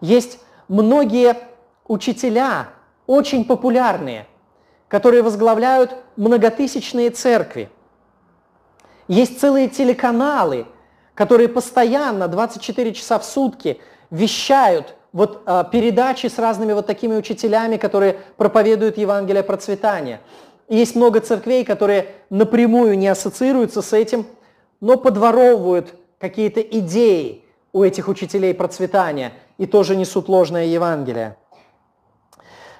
[0.00, 1.36] Есть многие
[1.86, 2.68] учителя,
[3.06, 4.26] очень популярные,
[4.88, 7.68] которые возглавляют многотысячные церкви.
[9.10, 10.66] Есть целые телеканалы,
[11.14, 13.80] которые постоянно, 24 часа в сутки,
[14.12, 20.20] вещают вот а, передачи с разными вот такими учителями, которые проповедуют Евангелие процветания.
[20.68, 24.28] И есть много церквей, которые напрямую не ассоциируются с этим,
[24.80, 31.36] но подворовывают какие-то идеи у этих учителей процветания и тоже несут ложное Евангелие.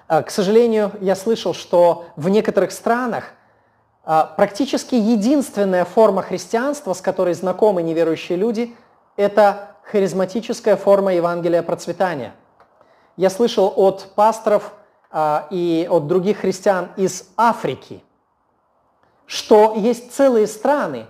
[0.06, 3.32] А, к сожалению, я слышал, что в некоторых странах
[4.36, 8.74] практически единственная форма христианства, с которой знакомы неверующие люди,
[9.16, 12.32] это харизматическая форма Евангелия процветания.
[13.16, 14.72] Я слышал от пасторов
[15.10, 18.02] а, и от других христиан из Африки,
[19.26, 21.06] что есть целые страны,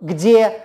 [0.00, 0.62] где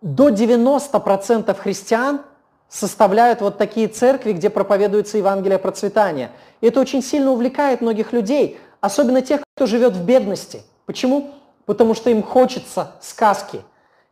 [0.00, 2.20] до 90% христиан
[2.68, 6.30] составляют вот такие церкви, где проповедуется Евангелие процветания.
[6.60, 10.62] И это очень сильно увлекает многих людей, особенно тех, кто живет в бедности.
[10.88, 11.34] Почему?
[11.66, 13.60] Потому что им хочется сказки,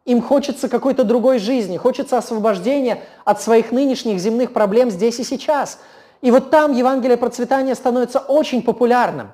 [0.05, 5.79] им хочется какой-то другой жизни, хочется освобождения от своих нынешних земных проблем здесь и сейчас.
[6.21, 9.33] И вот там Евангелие процветания становится очень популярным.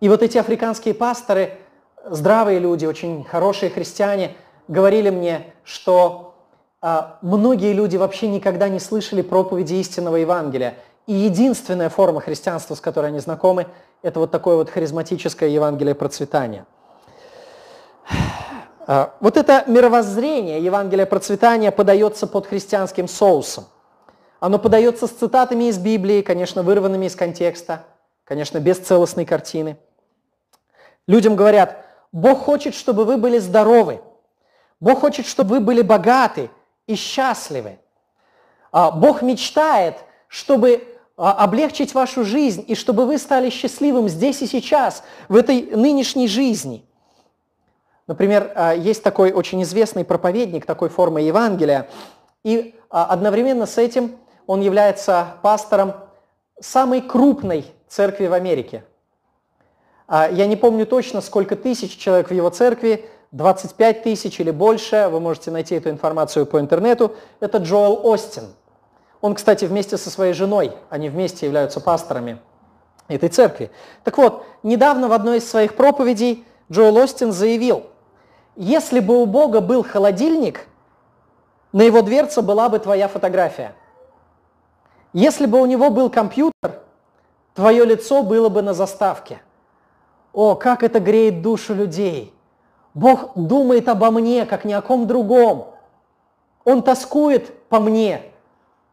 [0.00, 1.56] И вот эти африканские пасторы,
[2.04, 4.36] здравые люди, очень хорошие христиане,
[4.68, 6.34] говорили мне, что
[6.82, 10.74] а, многие люди вообще никогда не слышали проповеди истинного Евангелия.
[11.06, 13.68] И единственная форма христианства, с которой они знакомы,
[14.06, 16.64] это вот такое вот харизматическое Евангелие процветания.
[18.88, 23.64] А, вот это мировоззрение Евангелия процветания подается под христианским соусом.
[24.38, 27.82] Оно подается с цитатами из Библии, конечно, вырванными из контекста,
[28.22, 29.76] конечно, без целостной картины.
[31.08, 34.02] Людям говорят, Бог хочет, чтобы вы были здоровы.
[34.78, 36.48] Бог хочет, чтобы вы были богаты
[36.86, 37.80] и счастливы.
[38.70, 39.96] А, Бог мечтает,
[40.28, 46.28] чтобы облегчить вашу жизнь и чтобы вы стали счастливым здесь и сейчас, в этой нынешней
[46.28, 46.84] жизни.
[48.06, 51.88] Например, а, есть такой очень известный проповедник такой формы Евангелия,
[52.44, 55.94] и одновременно с этим он является пастором
[56.60, 58.84] самой крупной церкви в Америке.
[60.08, 65.20] Я не помню точно, сколько тысяч человек в его церкви, 25 тысяч или больше, вы
[65.20, 68.44] можете найти эту информацию по интернету, это Джоэл Остин.
[69.26, 72.38] Он, кстати, вместе со своей женой, они вместе являются пасторами
[73.08, 73.70] этой церкви.
[74.04, 77.86] Так вот, недавно в одной из своих проповедей Джоэл Остин заявил,
[78.54, 80.66] если бы у Бога был холодильник,
[81.72, 83.74] на его дверце была бы твоя фотография.
[85.12, 86.80] Если бы у него был компьютер,
[87.54, 89.40] твое лицо было бы на заставке.
[90.32, 92.32] О, как это греет душу людей–
[92.96, 95.74] Бог думает обо мне, как ни о ком другом.
[96.64, 98.22] Он тоскует по мне.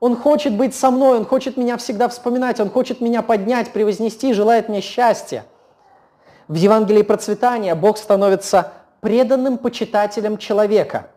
[0.03, 4.33] Он хочет быть со мной, Он хочет меня всегда вспоминать, Он хочет меня поднять, превознести,
[4.33, 5.45] желает мне счастья.
[6.49, 11.07] В Евангелии процветания Бог становится преданным почитателем человека,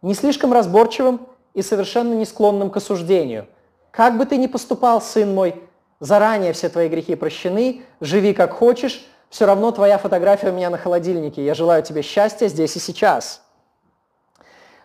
[0.00, 3.46] не слишком разборчивым и совершенно не склонным к осуждению.
[3.90, 5.62] Как бы ты ни поступал, сын мой,
[5.98, 10.78] заранее все твои грехи прощены, живи как хочешь, все равно твоя фотография у меня на
[10.78, 11.44] холодильнике.
[11.44, 13.42] Я желаю тебе счастья здесь и сейчас.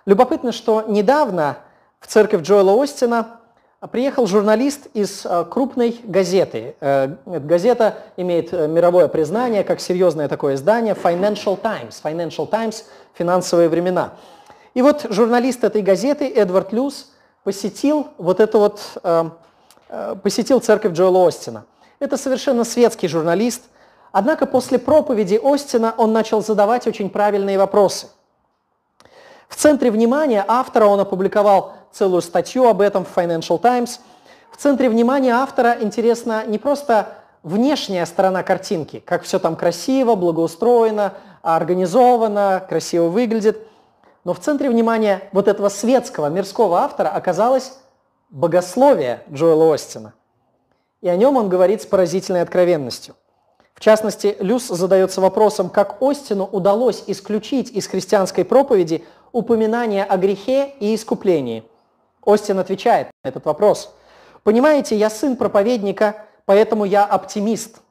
[0.05, 1.59] Любопытно, что недавно
[1.99, 3.39] в церковь Джоэла Остина
[3.91, 6.75] приехал журналист из э, крупной газеты.
[6.79, 12.01] Э, газета имеет э, мировое признание как серьезное такое издание Financial Times.
[12.03, 14.13] Financial Times– финансовые времена.
[14.73, 17.11] И вот журналист этой газеты Эдвард Люс
[17.43, 18.81] посетил вот это вот,
[20.21, 21.65] посетил церковь Джоэла Остина.
[21.99, 23.63] Это совершенно светский журналист–
[24.17, 28.07] Однако после проповеди Остина он начал задавать очень правильные вопросы.
[29.49, 34.01] В центре внимания автора он опубликовал целую статью об этом в Financial Times.
[34.51, 41.13] В центре внимания автора интересна не просто внешняя сторона картинки, как все там красиво, благоустроено,
[41.41, 43.65] организовано, красиво выглядит.
[44.25, 47.77] Но в центре внимания вот этого светского, мирского автора оказалось
[48.29, 50.13] богословие Джоэла Остина.
[51.01, 53.15] И о нем он говорит с поразительной откровенностью–
[53.75, 60.73] в частности, Люс задается вопросом, как Остину удалось исключить из христианской проповеди упоминание о грехе
[60.79, 61.65] и искуплении.
[62.25, 63.93] Остин отвечает на этот вопрос.
[64.43, 67.81] Понимаете, я сын проповедника, поэтому я оптимист.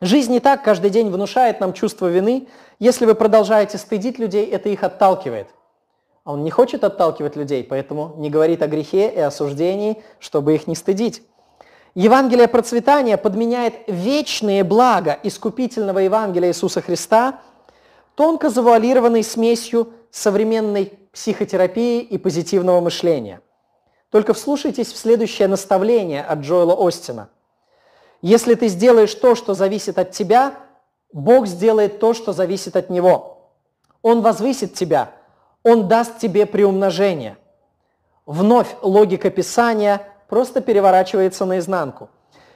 [0.00, 2.48] Жизнь не так каждый день внушает нам чувство вины.
[2.78, 5.48] Если вы продолжаете стыдить людей, это их отталкивает.
[6.24, 10.66] А он не хочет отталкивать людей, поэтому не говорит о грехе и осуждении, чтобы их
[10.66, 11.22] не стыдить.
[11.94, 17.40] Евангелие процветания подменяет вечные блага искупительного Евангелия Иисуса Христа
[18.16, 23.40] тонко завуалированной смесью современной психотерапии и позитивного мышления.
[24.10, 27.30] Только вслушайтесь в следующее наставление от Джоэла Остина.
[28.20, 30.54] Если ты сделаешь то, что зависит от тебя,
[31.12, 33.50] Бог сделает то, что зависит от Него.
[34.02, 35.12] Он возвысит тебя,
[35.62, 37.36] Он даст тебе приумножение.
[38.26, 42.08] Вновь логика Писания просто переворачивается наизнанку.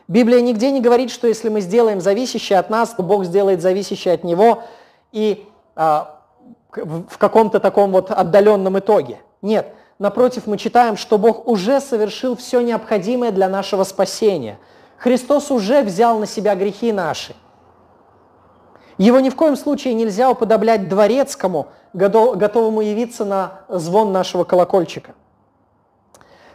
[0.09, 4.15] Библия нигде не говорит, что если мы сделаем зависящее от нас, то Бог сделает зависящее
[4.15, 4.63] от Него
[5.13, 5.47] и
[5.77, 6.18] а,
[6.71, 9.21] в каком-то таком вот отдаленном итоге.
[9.43, 14.59] Нет, напротив, мы читаем, что Бог уже совершил все необходимое для нашего спасения.
[14.99, 17.35] Христос уже взял на себя грехи наши.
[18.99, 25.15] Его ни в коем случае нельзя уподоблять дворецкому, готовому явиться на звон нашего колокольчика.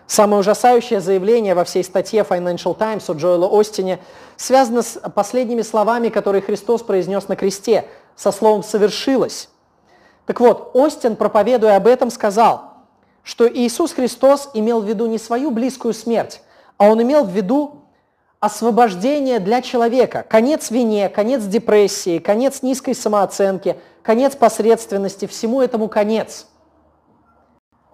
[0.05, 3.99] Самое ужасающее заявление во всей статье Financial Times о Джоэла Остине
[4.35, 7.85] связано с последними словами, которые Христос произнес на кресте,
[8.15, 9.49] со словом «совершилось».
[10.25, 12.73] Так вот, Остин, проповедуя об этом, сказал,
[13.23, 16.41] что Иисус Христос имел в виду не свою близкую смерть,
[16.77, 17.81] а он имел в виду
[18.39, 26.47] освобождение для человека, конец вине, конец депрессии, конец низкой самооценки, конец посредственности, всему этому конец.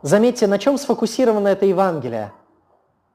[0.02, 2.32] Заметьте, на чем сфокусировано это Евангелие?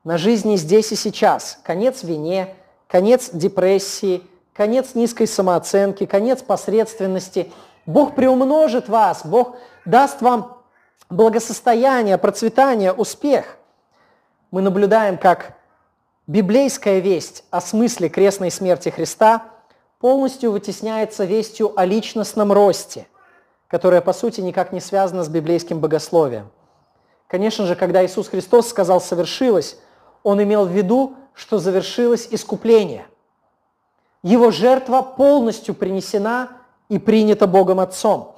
[0.04, 1.58] На жизни здесь и сейчас.
[1.64, 2.54] Конец вине,
[2.86, 7.52] конец депрессии, конец низкой самооценки, конец посредственности–
[7.86, 10.62] Бог приумножит вас, Бог даст вам
[11.10, 13.56] благосостояние, процветание, успех.
[14.50, 15.56] Мы наблюдаем, как
[16.26, 19.44] библейская весть о смысле крестной смерти Христа
[19.98, 23.06] полностью вытесняется вестью о личностном росте,
[23.68, 26.50] которая, по сути, никак не связана с библейским богословием.
[27.26, 29.78] Конечно же, когда Иисус Христос сказал «совершилось»,
[30.22, 33.06] Он имел в виду, что завершилось искупление.
[34.22, 36.48] Его жертва полностью принесена
[36.88, 38.36] и принято Богом Отцом.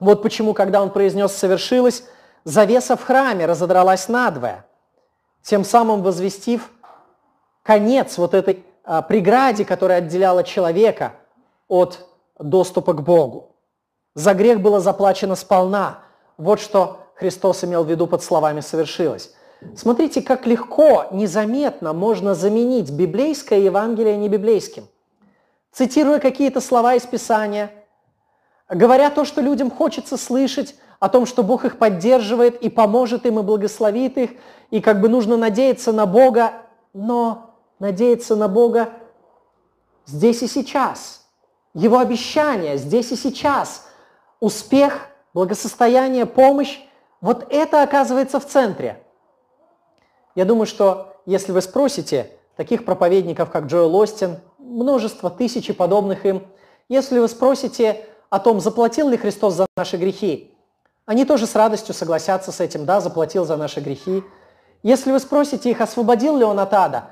[0.00, 2.04] Вот почему, когда он произнес «совершилось»,
[2.44, 4.64] завеса в храме разодралась надвое,
[5.42, 6.70] тем самым возвестив
[7.62, 11.14] конец вот этой а, преграде, которая отделяла человека
[11.66, 12.06] от
[12.38, 13.56] доступа к Богу.
[14.14, 16.00] За грех было заплачено сполна.
[16.38, 19.34] Вот что Христос имел в виду под словами «совершилось».
[19.76, 24.86] Смотрите, как легко, незаметно можно заменить библейское Евангелие небиблейским–
[25.72, 27.70] цитируя какие-то слова из Писания,
[28.68, 33.38] говоря то, что людям хочется слышать, о том, что Бог их поддерживает и поможет им
[33.38, 34.30] и благословит их,
[34.70, 36.52] и как бы нужно надеяться на Бога,
[36.92, 38.90] но надеяться на Бога
[40.06, 41.26] здесь и сейчас.
[41.74, 43.86] Его обещание здесь и сейчас.
[44.40, 46.80] Успех, благосостояние, помощь,
[47.20, 49.02] вот это оказывается в центре.
[50.34, 54.38] Я думаю, что если вы спросите таких проповедников, как Джоэл Остин,
[54.68, 56.46] множество, тысячи подобных им.
[56.88, 60.54] Если вы спросите о том, заплатил ли Христос за наши грехи,
[61.06, 64.22] они тоже с радостью согласятся с этим, да, заплатил за наши грехи.
[64.82, 67.10] Если вы спросите их, освободил ли он от ада,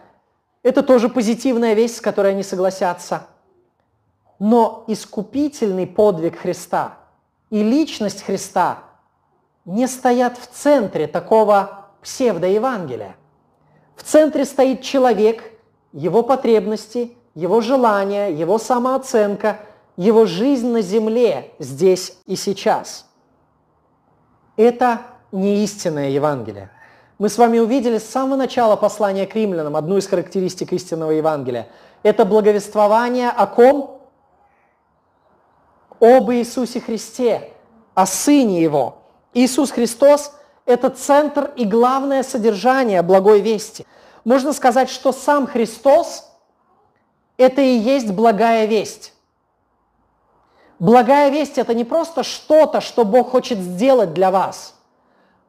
[0.63, 3.27] это тоже позитивная вещь, с которой они согласятся.
[4.39, 6.99] Но искупительный подвиг Христа
[7.51, 8.81] и личность Христа
[9.65, 13.17] не стоят в центре такого псевдоевангелия.
[13.97, 15.43] В центре стоит человек,
[15.93, 19.59] его потребности, его желания, его самооценка,
[19.97, 23.07] его жизнь на земле здесь и сейчас.
[24.57, 26.71] Это не истинное Евангелие.
[27.19, 31.69] Мы с вами увидели с самого начала послания к римлянам одну из характеристик истинного Евангелия.
[32.03, 34.01] Это благовествование о ком?
[36.01, 37.53] Об Иисусе Христе,
[37.95, 38.99] о Сыне Его.
[39.35, 40.33] Иисус Христос–
[40.67, 43.87] это центр и главное содержание благой вести.
[44.25, 46.27] Можно сказать, что сам Христос
[47.37, 49.13] это и есть благая весть.
[50.79, 54.75] Благая весть– это не просто что-то, что Бог хочет сделать для вас.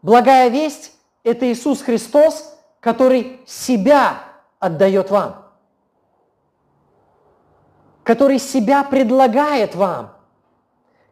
[0.01, 4.19] Благая весть– это Иисус Христос, который себя
[4.59, 5.45] отдает вам,
[8.03, 10.13] который себя предлагает вам,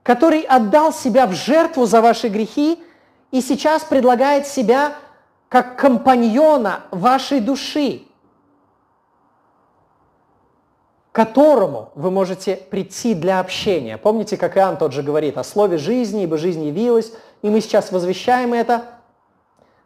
[0.03, 2.81] который отдал себя в жертву за ваши грехи
[3.31, 4.95] и сейчас предлагает себя
[5.49, 8.03] как компаньона вашей души,
[11.15, 13.97] которому вы можете прийти для общения.
[13.97, 17.93] Помните, как Иоанн тот же говорит о слове жизни, ибо жизнь явилась, и мы сейчас
[17.93, 18.83] возвещаем это.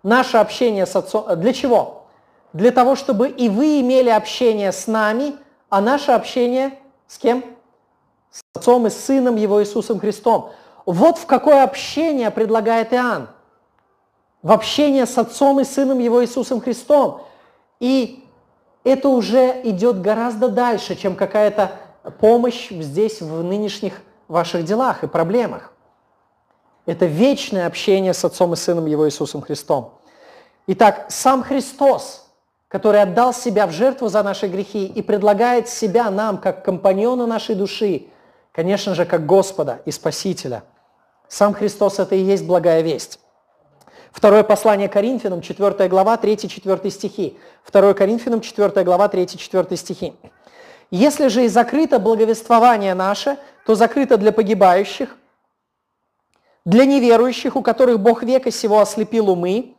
[0.01, 1.39] Наше общение с Отцом...
[1.39, 2.07] Для чего?
[2.51, 5.36] Для того, чтобы и вы имели общение с нами,
[5.69, 7.45] а наше общение с кем?
[8.32, 10.49] С Отцом и Сыном Его Иисусом Христом.
[10.88, 13.27] Вот в какое общение предлагает Иоанн.
[14.41, 17.21] В общение с Отцом и Сыном Его Иисусом Христом.
[17.80, 18.25] И
[18.84, 21.71] это уже идет гораздо дальше, чем какая-то
[22.19, 25.73] помощь здесь в нынешних ваших делах и проблемах.
[26.86, 29.93] Это вечное общение с Отцом и Сыном Его Иисусом Христом.
[30.67, 32.27] Итак, сам Христос,
[32.67, 37.55] который отдал себя в жертву за наши грехи и предлагает себя нам как компаньона нашей
[37.55, 38.07] души,
[38.51, 40.63] конечно же, как Господа и Спасителя.
[41.27, 43.19] Сам Христос– это и есть благая весть.
[44.12, 47.38] Второе послание Коринфянам, 4 глава, 3-4 стихи.
[47.72, 50.14] 2 Коринфянам, 4 глава, 3-4 стихи.
[50.91, 55.16] «Если же и закрыто благовествование наше, то закрыто для погибающих,
[56.66, 59.76] для неверующих, у которых Бог века сего ослепил умы.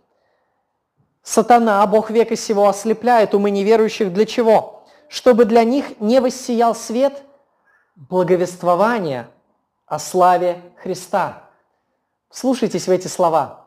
[1.23, 4.85] Сатана, Бог века сего ослепляет умы неверующих для чего?
[5.09, 7.23] Чтобы для них не воссиял свет
[7.97, 9.29] благовествования
[9.87, 11.45] о славе Христа.
[12.31, 13.60] Слушайтесь в эти слова.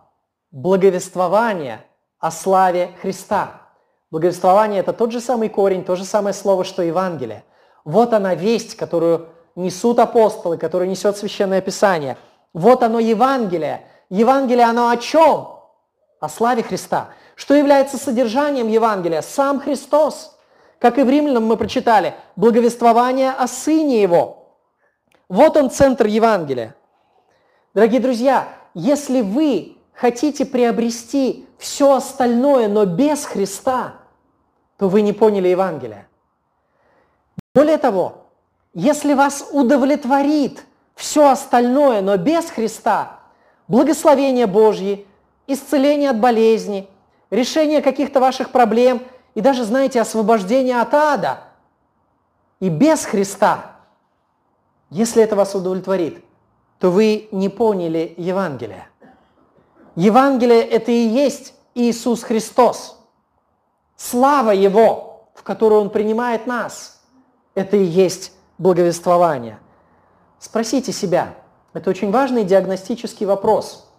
[0.53, 1.81] Благовествование
[2.19, 3.63] о славе Христа.
[4.09, 7.43] Благовествование– это тот же самый корень, то же самое слово, что Евангелие.
[7.83, 12.17] Вот она весть, которую несут апостолы, которую несет Священное Писание–
[12.53, 13.87] вот оно Евангелие.
[14.09, 15.47] Евангелие оно о чем?
[16.19, 17.09] О славе Христа.
[17.35, 19.21] Что является содержанием Евангелия?
[19.21, 20.37] Сам Христос.
[20.79, 24.57] Как и в Римлянам мы прочитали, благовествование о Сыне Его.
[25.29, 26.75] Вот он центр Евангелия.
[27.73, 33.95] Дорогие друзья, если вы хотите приобрести все остальное, но без Христа,
[34.77, 36.07] то вы не поняли Евангелия.
[37.53, 38.25] Более того,
[38.73, 40.63] если вас удовлетворит
[40.95, 43.19] все остальное, но без Христа,
[43.67, 45.05] благословение Божье,
[45.47, 46.89] исцеление от болезни,
[47.29, 49.01] решение каких-то ваших проблем
[49.35, 51.41] и даже, знаете, освобождение от ада.
[52.59, 53.75] И без Христа,
[54.89, 56.23] если это вас удовлетворит,
[56.79, 58.87] то вы не поняли Евангелие.
[59.95, 62.99] Евангелие– это и есть Иисус Христос.
[63.95, 67.01] Слава Его, в которую Он принимает нас,
[67.55, 69.59] это и есть благовествование.
[70.39, 71.35] Спросите себя,
[71.73, 73.89] это очень важный диагностический вопрос.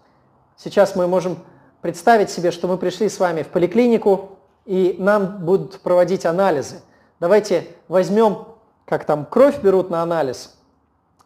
[0.56, 1.38] Сейчас мы можем
[1.80, 6.80] представить себе, что мы пришли с вами в поликлинику, и нам будут проводить анализы.
[7.20, 8.46] Давайте возьмем,
[8.84, 10.56] как там кровь берут на анализ,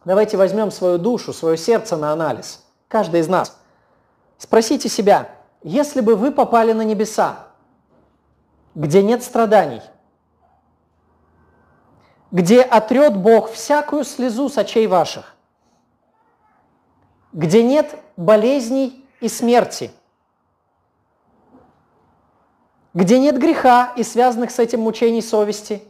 [0.05, 3.57] давайте возьмем свою душу, свое сердце на анализ, каждый из нас.
[4.39, 5.31] Спросите себя,
[5.63, 7.49] если бы вы попали на небеса,
[8.75, 9.83] где нет страданий–
[12.31, 15.35] где отрет Бог всякую слезу с очей ваших,
[17.33, 19.91] где нет болезней и смерти,
[22.95, 25.83] где нет греха и связанных с этим мучений совести,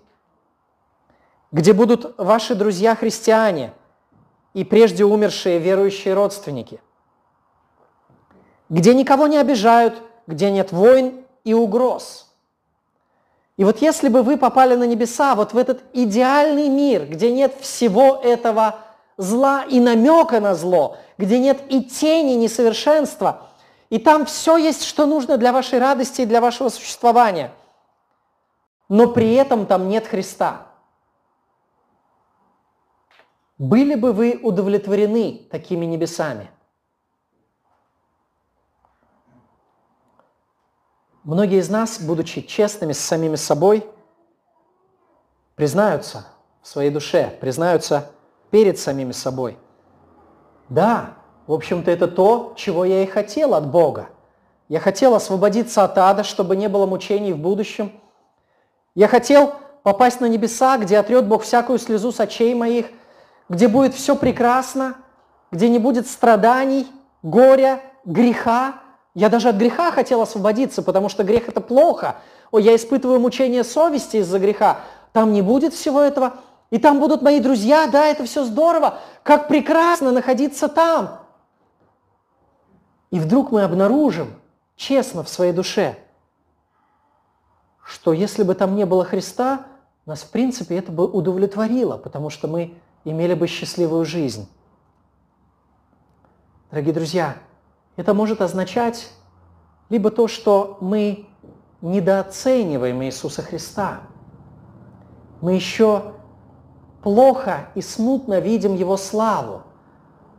[1.50, 3.72] где будут ваши друзья-христиане
[4.54, 6.80] и прежде умершие верующие родственники,
[8.68, 12.26] где никого не обижают, где нет войн и угроз–
[13.58, 17.56] и вот если бы вы попали на небеса, вот в этот идеальный мир, где нет
[17.60, 18.78] всего этого
[19.16, 23.48] зла и намека на зло, где нет и тени несовершенства,
[23.90, 27.50] и там все есть, что нужно для вашей радости и для вашего существования,
[28.88, 30.68] но при этом там нет Христа.
[33.58, 36.48] Были бы вы удовлетворены такими небесами–
[41.28, 43.86] Многие из нас, будучи честными с самими собой,
[45.56, 46.24] признаются
[46.62, 48.10] в своей душе, признаются
[48.50, 49.58] перед самими собой.
[50.70, 51.16] Да,
[51.46, 54.08] в общем-то, это то, чего я и хотел от Бога.
[54.70, 57.92] Я хотел освободиться от ада, чтобы не было мучений в будущем.
[58.94, 59.52] Я хотел
[59.82, 62.86] попасть на небеса, где отрет Бог всякую слезу с очей моих,
[63.50, 64.94] где будет все прекрасно,
[65.50, 66.86] где не будет страданий,
[67.22, 68.80] горя, греха,
[69.14, 72.16] я даже от греха хотел освободиться, потому что грех это плохо.
[72.50, 74.80] Ой, я испытываю мучение совести из-за греха.
[75.12, 76.34] Там не будет всего этого.
[76.70, 78.98] И там будут мои друзья, да, это все здорово.
[79.22, 81.20] Как прекрасно находиться там.
[83.10, 84.34] И вдруг мы обнаружим,
[84.76, 85.98] честно в своей душе,
[87.82, 89.64] что если бы там не было Христа,
[90.04, 94.48] нас в принципе это бы удовлетворило, потому что мы имели бы счастливую жизнь.
[96.70, 97.36] Дорогие друзья,
[97.98, 99.10] это может означать
[99.88, 101.26] либо то, что мы
[101.80, 104.02] недооцениваем Иисуса Христа.
[105.40, 106.12] Мы еще
[107.02, 109.62] плохо и смутно видим Его славу.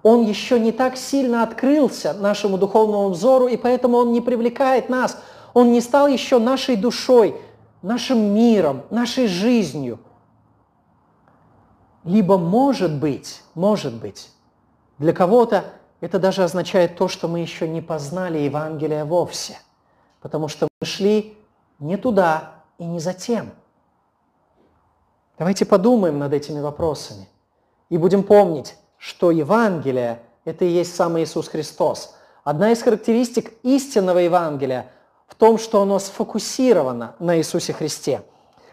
[0.03, 5.21] Он еще не так сильно открылся нашему духовному взору, и поэтому Он не привлекает нас.
[5.53, 7.35] Он не стал еще нашей душой,
[7.81, 9.99] нашим миром, нашей жизнью.
[12.05, 14.29] Либо может быть, может быть,
[14.97, 15.65] для кого-то
[16.01, 19.57] это даже означает то, что мы еще не познали Евангелие вовсе,
[20.21, 21.37] потому что мы шли
[21.79, 23.51] не туда и не за тем.
[25.37, 27.27] Давайте подумаем над этими вопросами
[27.89, 32.15] и будем помнить, что Евангелие– это и есть сам Иисус Христос.
[32.43, 34.91] Одна из характеристик истинного Евангелия
[35.27, 38.21] в том, что оно сфокусировано на Иисусе Христе.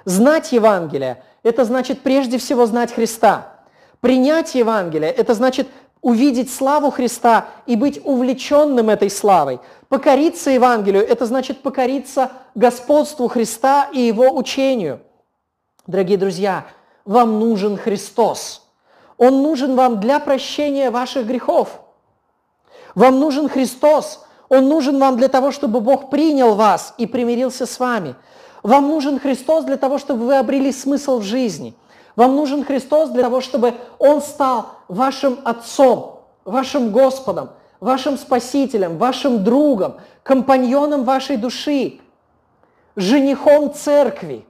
[0.04, 3.58] Знать Евангелие– это значит прежде всего знать Христа.
[4.00, 5.68] Принять Евангелие– это значит
[6.06, 9.58] увидеть славу Христа и быть увлеченным этой славой.
[9.88, 15.00] Покориться Евангелию– это значит покориться господству Христа и Его учению.
[15.88, 16.64] Дорогие друзья,
[17.04, 18.62] вам нужен Христос.
[19.18, 21.80] Он нужен вам для прощения ваших грехов.
[22.94, 24.24] Вам нужен Христос.
[24.48, 28.14] Он нужен вам для того, чтобы Бог принял вас и примирился с вами.
[28.62, 31.74] Вам нужен Христос для того, чтобы вы обрели смысл в жизни–
[32.16, 39.44] вам нужен Христос для того, чтобы Он стал вашим Отцом, вашим Господом, вашим Спасителем, вашим
[39.44, 42.00] другом, компаньоном вашей души,
[42.94, 44.46] женихом церкви.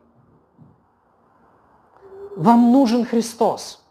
[2.37, 3.83] Вам нужен Христос.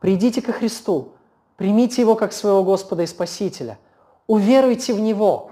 [0.00, 1.12] Придите ко Христу,
[1.56, 3.78] примите Его как своего Господа и Спасителя,
[4.26, 5.50] уверуйте в Него,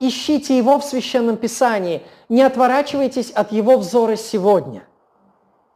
[0.00, 4.86] ищите Его в Священном Писании, не отворачивайтесь от Его взора сегодня.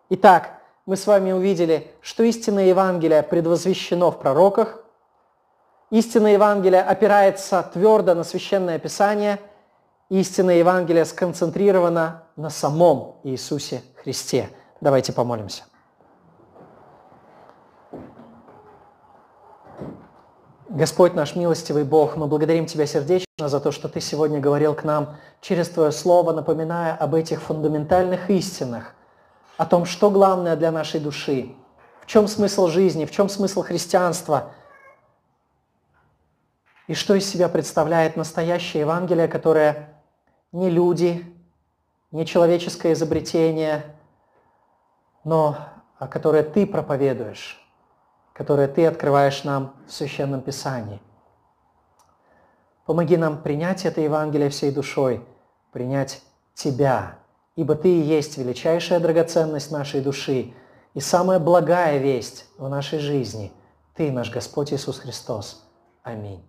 [0.08, 0.55] Итак,
[0.86, 4.84] мы с вами увидели, что истинное Евангелие предвозвещено в пророках,
[5.90, 9.40] истинное Евангелие опирается твердо на Священное Писание,
[10.08, 14.48] истинное Евангелие сконцентрировано на самом Иисусе Христе.
[14.80, 15.64] Давайте помолимся.
[20.68, 24.84] Господь наш милостивый Бог, мы благодарим Тебя сердечно за то, что Ты сегодня говорил к
[24.84, 28.95] нам через Твое Слово, напоминая об этих фундаментальных истинах,
[29.56, 31.54] о том, что главное для нашей души,
[32.02, 34.52] в чем смысл жизни, в чем смысл христианства,
[36.86, 40.00] и что из себя представляет настоящее Евангелие, которое
[40.52, 41.24] не люди,
[42.12, 43.96] не человеческое изобретение,
[45.24, 45.58] но
[45.98, 47.60] которое ты проповедуешь,
[48.32, 51.00] которое ты открываешь нам в Священном Писании.
[52.84, 55.26] Помоги нам принять это Евангелие всей душой,
[55.72, 56.22] принять
[56.54, 57.18] Тебя,
[57.56, 60.52] ибо Ты и есть величайшая драгоценность нашей души
[60.94, 63.52] и самая благая весть в нашей жизни.
[63.94, 65.64] Ты, наш Господь Иисус Христос.
[66.02, 66.44] Аминь.